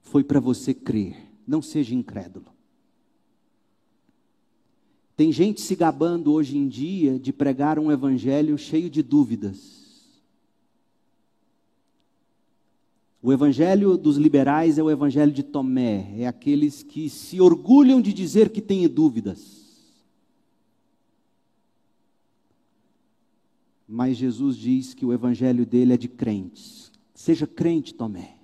[0.00, 2.46] Foi para você crer não seja incrédulo.
[5.16, 10.22] Tem gente se gabando hoje em dia de pregar um evangelho cheio de dúvidas.
[13.20, 18.12] O evangelho dos liberais é o evangelho de Tomé, é aqueles que se orgulham de
[18.12, 19.57] dizer que têm dúvidas.
[23.88, 26.92] Mas Jesus diz que o evangelho dele é de crentes.
[27.14, 28.36] Seja crente, Tomé.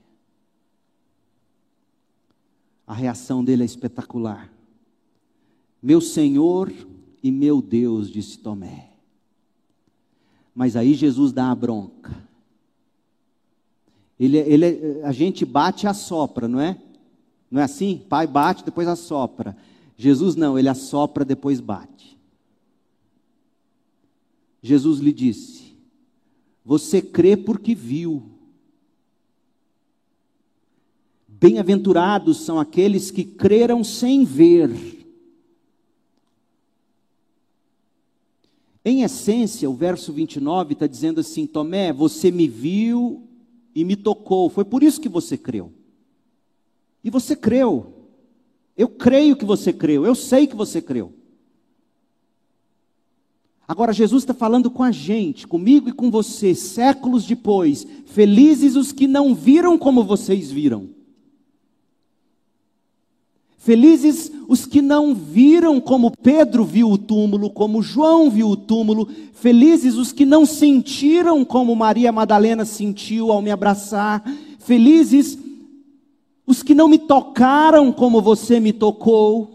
[2.87, 4.51] A reação dele é espetacular.
[5.83, 6.73] Meu Senhor
[7.23, 8.91] e meu Deus, disse Tomé.
[10.55, 12.25] Mas aí Jesus dá a bronca.
[14.19, 16.81] Ele, ele, a gente bate e assopra, não é?
[17.51, 18.03] Não é assim?
[18.09, 19.57] Pai bate, depois assopra.
[19.97, 22.19] Jesus não, ele assopra, depois bate.
[24.65, 25.77] Jesus lhe disse:
[26.65, 28.23] Você crê porque viu.
[31.29, 34.71] Bem-aventurados são aqueles que creram sem ver.
[38.83, 43.29] Em essência, o verso 29 está dizendo assim: Tomé, você me viu
[43.75, 45.75] e me tocou, foi por isso que você creu.
[47.03, 47.93] E você creu.
[48.75, 51.13] Eu creio que você creu, eu sei que você creu.
[53.67, 57.87] Agora, Jesus está falando com a gente, comigo e com você, séculos depois.
[58.07, 60.89] Felizes os que não viram como vocês viram.
[63.57, 69.09] Felizes os que não viram como Pedro viu o túmulo, como João viu o túmulo.
[69.33, 74.23] Felizes os que não sentiram como Maria Madalena sentiu ao me abraçar.
[74.59, 75.39] Felizes
[76.47, 79.54] os que não me tocaram como você me tocou.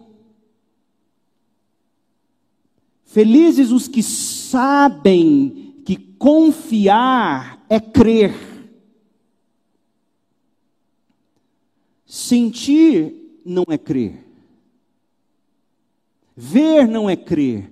[3.10, 8.36] Felizes os que sabem que confiar é crer.
[12.06, 14.24] Sentir não é crer.
[16.38, 17.72] Ver não é crer.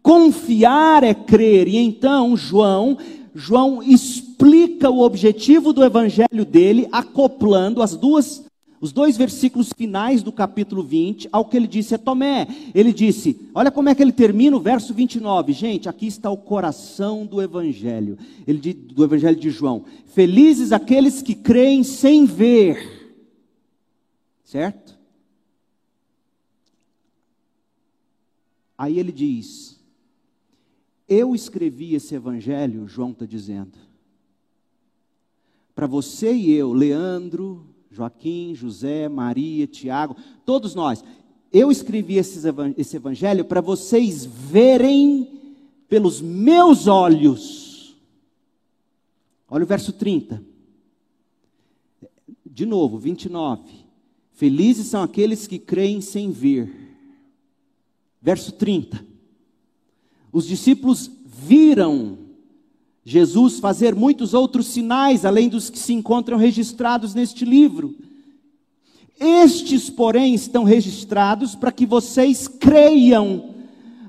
[0.00, 1.66] Confiar é crer.
[1.66, 2.96] E então João,
[3.34, 8.44] João explica o objetivo do evangelho dele acoplando as duas
[8.80, 12.46] os dois versículos finais do capítulo 20 ao que ele disse a Tomé.
[12.74, 15.52] Ele disse: Olha como é que ele termina o verso 29.
[15.52, 18.18] Gente, aqui está o coração do evangelho.
[18.46, 19.84] Ele do evangelho de João.
[20.06, 23.14] Felizes aqueles que creem sem ver.
[24.44, 24.96] Certo?
[28.76, 29.80] Aí ele diz:
[31.08, 33.78] Eu escrevi esse evangelho, João está dizendo,
[35.74, 37.66] para você e eu, Leandro,
[37.96, 41.02] Joaquim, José, Maria, Tiago, todos nós.
[41.50, 45.30] Eu escrevi esse evangelho para vocês verem
[45.88, 47.96] pelos meus olhos.
[49.48, 50.42] Olha o verso 30.
[52.44, 53.62] De novo, 29.
[54.32, 56.70] Felizes são aqueles que creem sem ver.
[58.20, 59.02] Verso 30.
[60.30, 62.25] Os discípulos viram
[63.08, 67.94] Jesus fazer muitos outros sinais, além dos que se encontram registrados neste livro.
[69.20, 73.50] Estes, porém, estão registrados para que vocês creiam.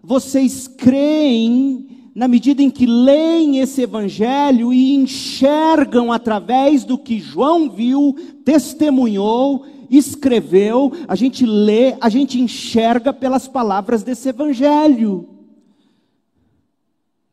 [0.04, 7.70] Vocês creem na medida em que leem esse evangelho e enxergam através do que João
[7.70, 15.37] viu, testemunhou escreveu, a gente lê, a gente enxerga pelas palavras desse evangelho.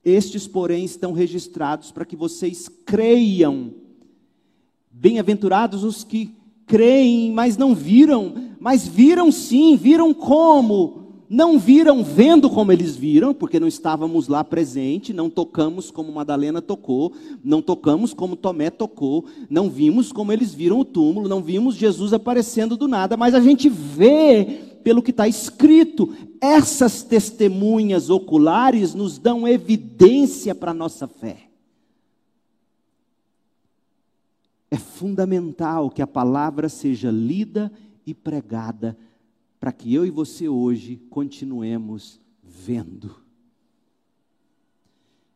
[0.05, 3.73] Estes, porém, estão registrados para que vocês creiam.
[4.91, 6.35] Bem-aventurados os que
[6.67, 11.05] creem, mas não viram, mas viram sim, viram como?
[11.29, 16.61] não viram vendo como eles viram, porque não estávamos lá presente, não tocamos como Madalena
[16.61, 21.75] tocou, não tocamos como Tomé tocou, não vimos como eles viram o túmulo, não vimos
[21.75, 26.15] Jesus aparecendo do nada, mas a gente vê pelo que está escrito.
[26.41, 31.49] Essas testemunhas oculares nos dão evidência para a nossa fé.
[34.71, 37.73] É fundamental que a palavra seja lida
[38.07, 38.97] e pregada
[39.59, 43.17] para que eu e você hoje continuemos vendo.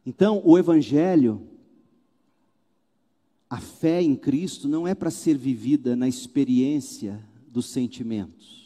[0.05, 1.47] Então, o Evangelho,
[3.49, 8.58] a fé em Cristo, não é para ser vivida na experiência dos sentimentos,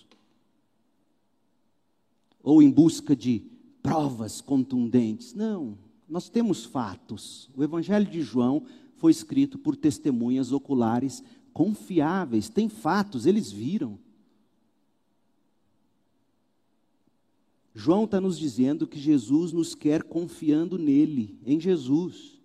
[2.43, 3.45] ou em busca de
[3.83, 5.35] provas contundentes.
[5.35, 5.79] Não,
[6.09, 7.51] nós temos fatos.
[7.57, 8.65] O Evangelho de João
[8.97, 13.99] foi escrito por testemunhas oculares confiáveis, tem fatos, eles viram.
[17.75, 22.39] João está nos dizendo que Jesus nos quer confiando nele, em Jesus.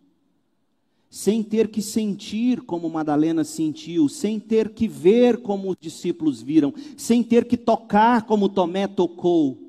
[1.09, 6.73] Sem ter que sentir como Madalena sentiu, sem ter que ver como os discípulos viram,
[6.95, 9.66] sem ter que tocar como Tomé tocou.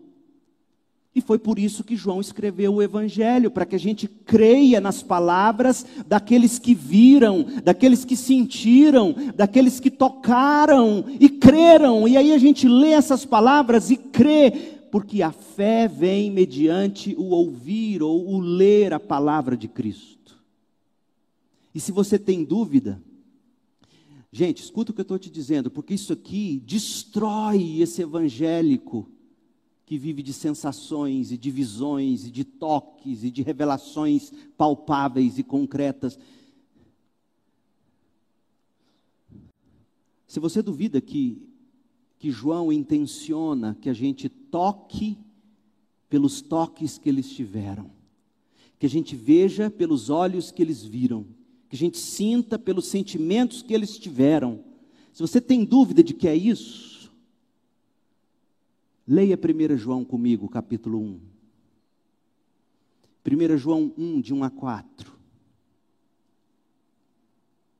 [1.18, 5.02] E foi por isso que João escreveu o Evangelho, para que a gente creia nas
[5.02, 12.06] palavras daqueles que viram, daqueles que sentiram, daqueles que tocaram e creram.
[12.06, 14.52] E aí a gente lê essas palavras e crê
[14.92, 20.38] porque a fé vem mediante o ouvir ou o ler a palavra de Cristo.
[21.74, 23.02] E se você tem dúvida,
[24.30, 29.08] Gente, escuta o que eu estou te dizendo, porque isso aqui destrói esse evangélico
[29.88, 35.42] que vive de sensações e de visões e de toques e de revelações palpáveis e
[35.42, 36.18] concretas.
[40.26, 41.40] Se você duvida que,
[42.18, 45.16] que João intenciona que a gente toque
[46.06, 47.90] pelos toques que eles tiveram,
[48.78, 51.24] que a gente veja pelos olhos que eles viram,
[51.66, 54.62] que a gente sinta pelos sentimentos que eles tiveram.
[55.14, 56.97] Se você tem dúvida de que é isso,
[59.08, 61.20] leia 1 João comigo, capítulo 1.
[63.26, 65.12] 1 João 1, de 1 a 4.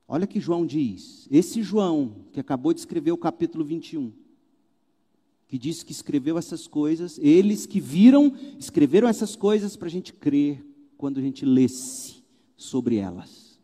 [0.07, 1.27] Olha que João diz.
[1.29, 4.11] Esse João, que acabou de escrever o capítulo 21,
[5.47, 10.11] que disse que escreveu essas coisas, eles que viram, escreveram essas coisas para a gente
[10.13, 10.65] crer
[10.97, 12.23] quando a gente lesse
[12.57, 13.59] sobre elas.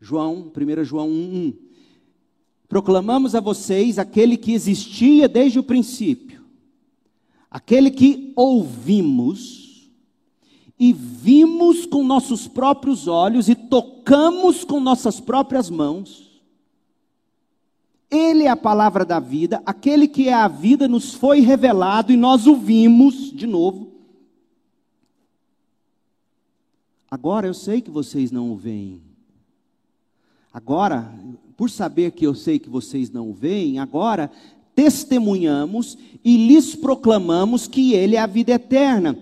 [0.00, 1.54] João, 1 João 1, 1.
[2.68, 6.31] Proclamamos a vocês aquele que existia desde o princípio,
[7.52, 9.62] aquele que ouvimos,
[10.78, 16.42] e vimos com nossos próprios olhos e tocamos com nossas próprias mãos.
[18.10, 22.16] Ele é a palavra da vida, aquele que é a vida nos foi revelado e
[22.16, 23.92] nós o vimos de novo.
[27.08, 29.02] Agora eu sei que vocês não o veem.
[30.52, 31.14] Agora,
[31.56, 34.32] por saber que eu sei que vocês não o veem, agora
[34.74, 39.18] testemunhamos e lhes proclamamos que Ele é a vida eterna.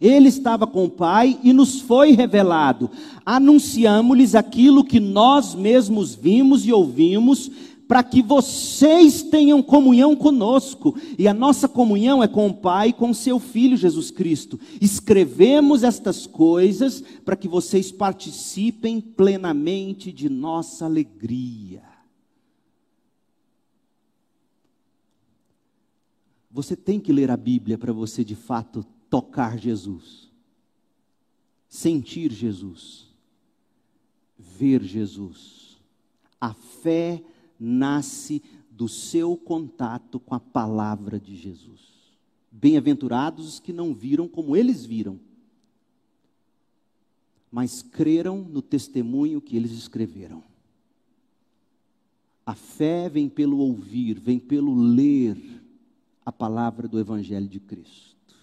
[0.00, 2.90] Ele estava com o Pai e nos foi revelado.
[3.24, 7.48] Anunciamos-lhes aquilo que nós mesmos vimos e ouvimos,
[7.86, 10.98] para que vocês tenham comunhão conosco.
[11.16, 14.58] E a nossa comunhão é com o Pai e com seu Filho Jesus Cristo.
[14.80, 21.91] Escrevemos estas coisas para que vocês participem plenamente de nossa alegria.
[26.52, 30.30] Você tem que ler a Bíblia para você de fato tocar Jesus,
[31.66, 33.08] sentir Jesus,
[34.38, 35.80] ver Jesus.
[36.38, 37.24] A fé
[37.58, 41.80] nasce do seu contato com a palavra de Jesus.
[42.50, 45.18] Bem-aventurados os que não viram como eles viram,
[47.50, 50.42] mas creram no testemunho que eles escreveram.
[52.44, 55.61] A fé vem pelo ouvir, vem pelo ler
[56.24, 58.36] a palavra do Evangelho de Cristo.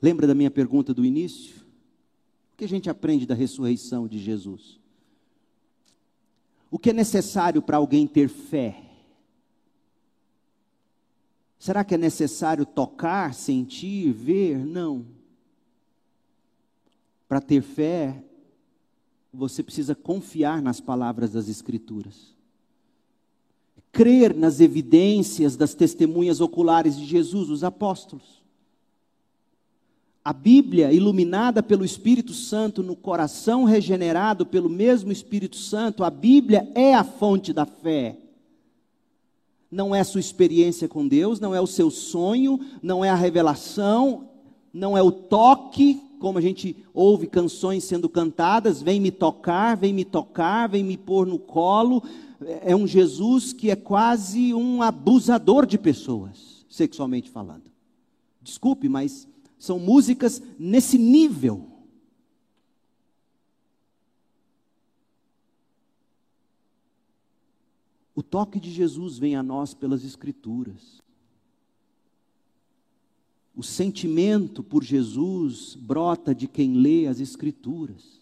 [0.00, 1.56] Lembra da minha pergunta do início?
[2.52, 4.78] O que a gente aprende da ressurreição de Jesus?
[6.70, 8.82] O que é necessário para alguém ter fé?
[11.58, 14.64] Será que é necessário tocar, sentir, ver?
[14.64, 15.06] Não.
[17.26, 18.22] Para ter fé,
[19.32, 22.35] você precisa confiar nas palavras das Escrituras.
[23.96, 28.44] Crer nas evidências das testemunhas oculares de Jesus, os apóstolos.
[30.22, 36.70] A Bíblia, iluminada pelo Espírito Santo, no coração regenerado pelo mesmo Espírito Santo, a Bíblia
[36.74, 38.18] é a fonte da fé.
[39.70, 43.14] Não é a sua experiência com Deus, não é o seu sonho, não é a
[43.14, 44.28] revelação,
[44.74, 49.92] não é o toque, como a gente ouve canções sendo cantadas, vem me tocar, vem
[49.92, 52.02] me tocar, vem me pôr no colo.
[52.62, 57.70] É um Jesus que é quase um abusador de pessoas, sexualmente falando.
[58.42, 59.26] Desculpe, mas
[59.58, 61.76] são músicas nesse nível.
[68.14, 71.02] O toque de Jesus vem a nós pelas Escrituras.
[73.56, 78.20] O sentimento por Jesus brota de quem lê as Escrituras.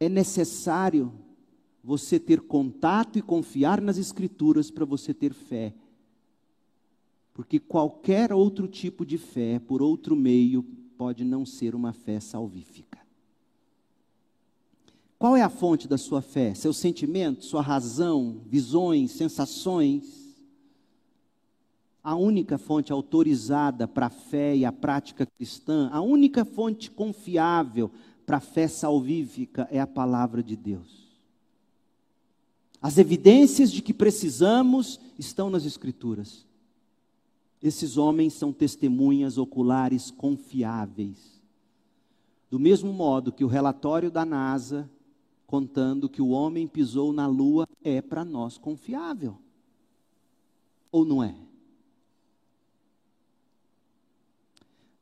[0.00, 1.12] É necessário
[1.82, 5.74] você ter contato e confiar nas Escrituras para você ter fé.
[7.34, 10.62] Porque qualquer outro tipo de fé, por outro meio,
[10.96, 12.98] pode não ser uma fé salvífica.
[15.18, 16.54] Qual é a fonte da sua fé?
[16.54, 20.23] Seu sentimento, sua razão, visões, sensações?
[22.04, 27.90] A única fonte autorizada para a fé e a prática cristã, a única fonte confiável
[28.26, 31.08] para a fé salvífica é a palavra de Deus.
[32.80, 36.44] As evidências de que precisamos estão nas Escrituras.
[37.62, 41.40] Esses homens são testemunhas oculares confiáveis.
[42.50, 44.90] Do mesmo modo que o relatório da NASA,
[45.46, 49.38] contando que o homem pisou na lua, é para nós confiável.
[50.92, 51.34] Ou não é?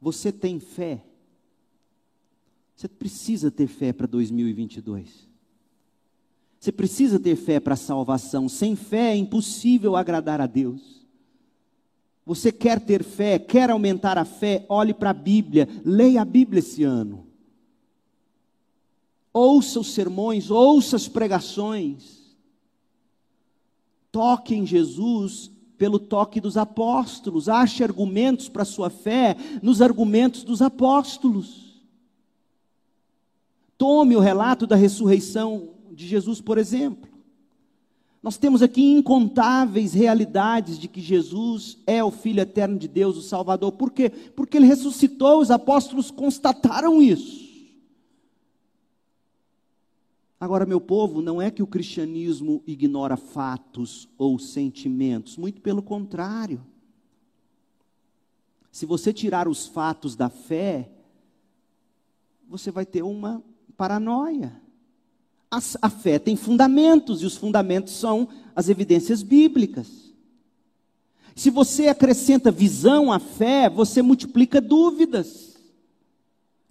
[0.02, 1.00] Você tem fé?
[2.74, 5.28] Você precisa ter fé para 2022.
[6.58, 8.48] Você precisa ter fé para a salvação.
[8.48, 11.06] Sem fé é impossível agradar a Deus.
[12.26, 16.58] Você quer ter fé, quer aumentar a fé, olhe para a Bíblia, leia a Bíblia
[16.58, 17.24] esse ano.
[19.32, 22.36] Ouça os sermões, ouça as pregações.
[24.10, 25.52] Toque em Jesus
[25.82, 27.48] pelo toque dos apóstolos.
[27.48, 31.82] Ache argumentos para sua fé nos argumentos dos apóstolos.
[33.76, 37.10] Tome o relato da ressurreição de Jesus, por exemplo.
[38.22, 43.22] Nós temos aqui incontáveis realidades de que Jesus é o Filho eterno de Deus, o
[43.22, 43.72] Salvador.
[43.72, 44.08] Por quê?
[44.08, 47.41] Porque ele ressuscitou, os apóstolos constataram isso.
[50.42, 56.60] Agora, meu povo, não é que o cristianismo ignora fatos ou sentimentos, muito pelo contrário.
[58.72, 60.90] Se você tirar os fatos da fé,
[62.48, 63.42] você vai ter uma
[63.76, 64.60] paranoia
[65.82, 70.14] a, fé tem fundamentos, e os fundamentos são as evidências bíblicas.
[71.36, 75.51] Se você acrescenta visão à fé, você multiplica dúvidas.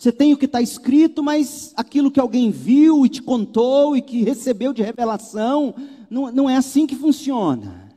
[0.02, 4.02] Você tem o que está escrito, mas aquilo que alguém viu e te contou e
[4.02, 5.76] que recebeu de revelação,
[6.10, 7.96] não, não é assim que funciona.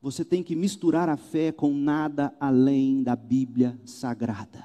[0.00, 4.64] Você tem que misturar a fé com nada além da Bíblia Sagrada.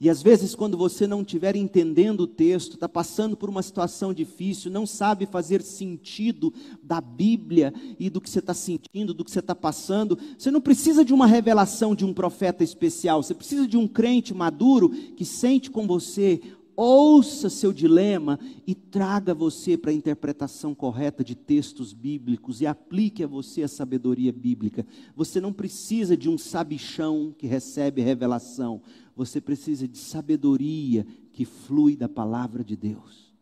[0.00, 4.12] E às vezes, quando você não estiver entendendo o texto, está passando por uma situação
[4.12, 6.52] difícil, não sabe fazer sentido
[6.82, 10.60] da Bíblia e do que você está sentindo, do que você está passando, você não
[10.60, 15.24] precisa de uma revelação de um profeta especial, você precisa de um crente maduro que
[15.24, 16.40] sente com você,
[16.76, 23.22] ouça seu dilema e traga você para a interpretação correta de textos bíblicos e aplique
[23.22, 24.84] a você a sabedoria bíblica.
[25.14, 28.82] Você não precisa de um sabichão que recebe revelação
[29.16, 33.32] você precisa de sabedoria que flui da palavra de Deus.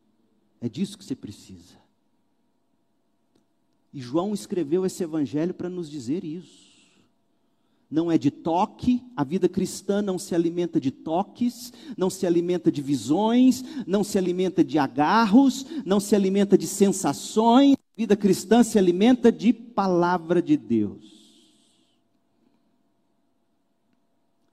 [0.60, 1.82] É disso que você precisa.
[3.92, 6.72] E João escreveu esse evangelho para nos dizer isso.
[7.90, 12.72] Não é de toque, a vida cristã não se alimenta de toques, não se alimenta
[12.72, 17.74] de visões, não se alimenta de agarros, não se alimenta de sensações.
[17.74, 21.12] A vida cristã se alimenta de palavra de Deus.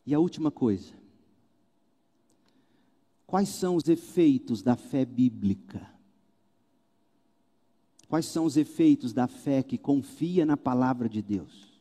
[0.06, 0.92] E a última coisa,
[3.30, 5.88] Quais são os efeitos da fé bíblica?
[8.08, 11.80] Quais são os efeitos da fé que confia na palavra de Deus?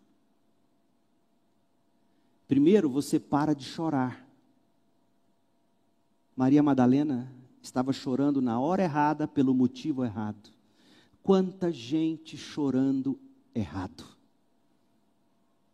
[2.47, 4.29] Primeiro, você para de chorar.
[6.37, 10.51] Maria Madalena estava chorando na hora errada pelo motivo errado.
[11.23, 13.19] Quanta gente chorando
[13.55, 14.05] errado.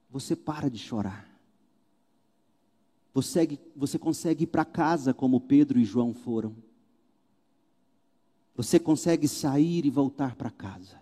[0.08, 1.33] Você para de chorar.
[3.14, 6.56] Você, você consegue ir para casa como Pedro e João foram.
[8.56, 11.00] Você consegue sair e voltar para casa.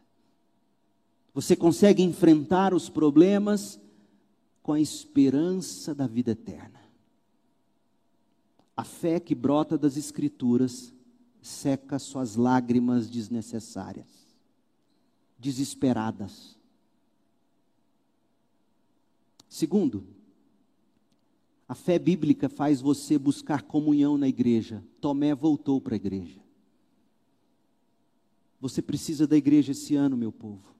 [1.32, 3.80] Você consegue enfrentar os problemas
[4.62, 6.80] com a esperança da vida eterna.
[8.76, 10.92] A fé que brota das Escrituras
[11.40, 14.06] seca suas lágrimas desnecessárias,
[15.38, 16.58] desesperadas.
[19.48, 20.06] Segundo,
[21.72, 24.84] a fé bíblica faz você buscar comunhão na igreja.
[25.00, 26.38] Tomé voltou para a igreja.
[28.60, 30.74] Você precisa da igreja esse ano, meu povo.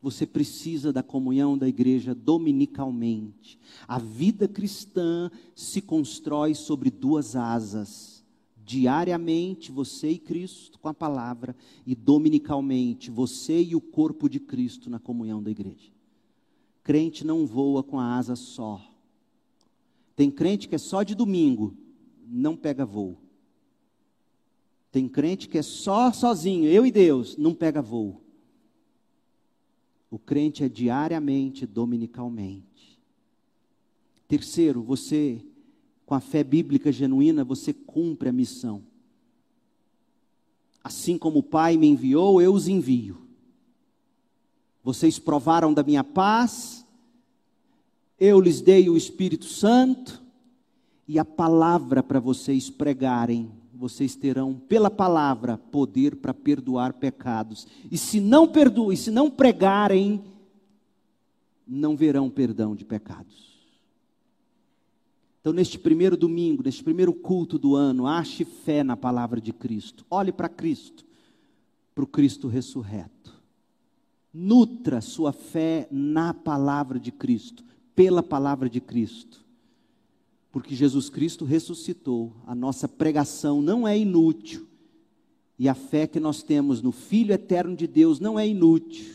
[0.00, 3.58] Você precisa da comunhão da igreja dominicalmente.
[3.86, 8.24] A vida cristã se constrói sobre duas asas.
[8.64, 11.54] Diariamente, você e Cristo com a palavra,
[11.86, 15.92] e dominicalmente, você e o corpo de Cristo na comunhão da igreja.
[16.82, 18.90] Crente não voa com a asa só
[20.14, 21.76] tem crente que é só de domingo,
[22.26, 23.18] não pega voo.
[24.90, 28.22] Tem crente que é só sozinho, eu e Deus, não pega voo.
[30.10, 33.00] O crente é diariamente, dominicalmente.
[34.28, 35.42] Terceiro, você,
[36.04, 38.82] com a fé bíblica genuína, você cumpre a missão.
[40.84, 43.26] Assim como o Pai me enviou, eu os envio.
[44.82, 46.81] Vocês provaram da minha paz,
[48.24, 50.22] eu lhes dei o Espírito Santo
[51.08, 53.50] e a palavra para vocês pregarem.
[53.74, 57.66] Vocês terão pela palavra poder para perdoar pecados.
[57.90, 60.22] E se não perdoem, se não pregarem,
[61.66, 63.58] não verão perdão de pecados.
[65.40, 70.06] Então, neste primeiro domingo, neste primeiro culto do ano, ache fé na palavra de Cristo.
[70.08, 71.04] Olhe para Cristo,
[71.92, 73.34] para o Cristo ressurreto.
[74.32, 79.42] Nutra sua fé na palavra de Cristo pela palavra de Cristo.
[80.52, 84.68] porque Jesus Cristo ressuscitou, a nossa pregação não é inútil,
[85.58, 89.14] e a fé que nós temos no Filho eterno de Deus não é inútil,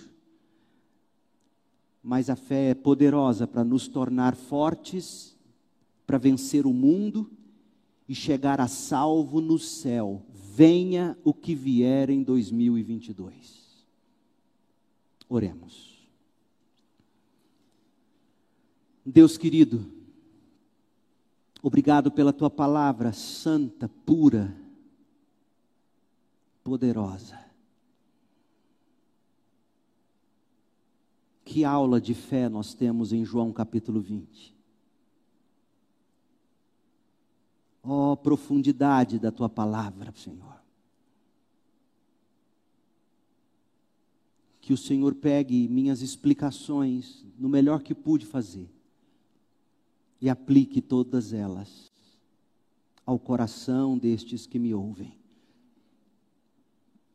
[2.02, 5.36] mas a fé é poderosa para nos tornar fortes,
[6.08, 7.30] para vencer o mundo
[8.08, 10.26] e chegar a salvo no céu,
[10.56, 13.86] venha o que vier em 2022.
[15.30, 15.87] Oremos.
[19.10, 19.98] Deus querido,
[21.62, 24.56] Obrigado pela tua palavra santa, pura,
[26.64, 27.40] poderosa.
[31.44, 34.56] Que aula de fé nós temos em João capítulo 20.
[37.84, 40.62] Ó oh, profundidade da tua palavra, Senhor.
[44.62, 48.77] Que o Senhor pegue minhas explicações no melhor que pude fazer
[50.22, 51.92] e aplique todas elas
[53.06, 55.18] ao coração destes que me ouvem,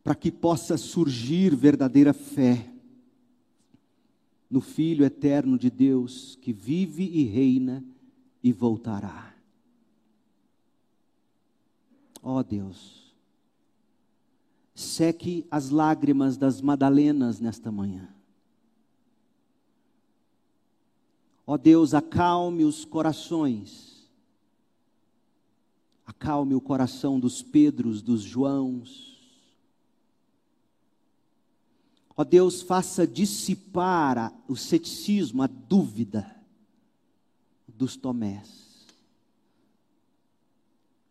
[0.02, 2.72] para que possa surgir verdadeira fé
[4.48, 7.84] no Filho eterno de Deus que vive e reina
[8.42, 9.34] e voltará.
[12.22, 13.14] Ó oh Deus,
[14.74, 18.11] seque as lágrimas das Madalenas nesta manhã
[21.46, 24.08] Ó Deus, acalme os corações.
[26.06, 29.12] Acalme o coração dos Pedros, dos Joãos.
[32.16, 36.36] Ó Deus, faça dissipar o ceticismo, a dúvida
[37.66, 38.86] dos Tomés,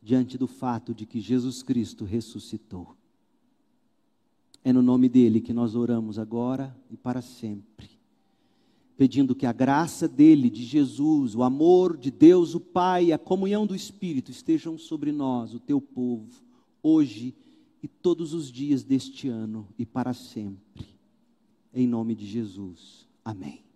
[0.02, 2.96] diante do fato de que Jesus Cristo ressuscitou.
[4.64, 8.01] É no nome dele que nós oramos agora e para sempre
[9.02, 13.66] pedindo que a graça dele, de Jesus, o amor de Deus, o Pai, a comunhão
[13.66, 16.30] do Espírito estejam sobre nós, o teu povo,
[16.84, 17.34] hoje
[17.82, 20.86] e todos os dias deste ano e para sempre.
[21.74, 23.08] Em nome de Jesus.
[23.26, 23.71] Amém.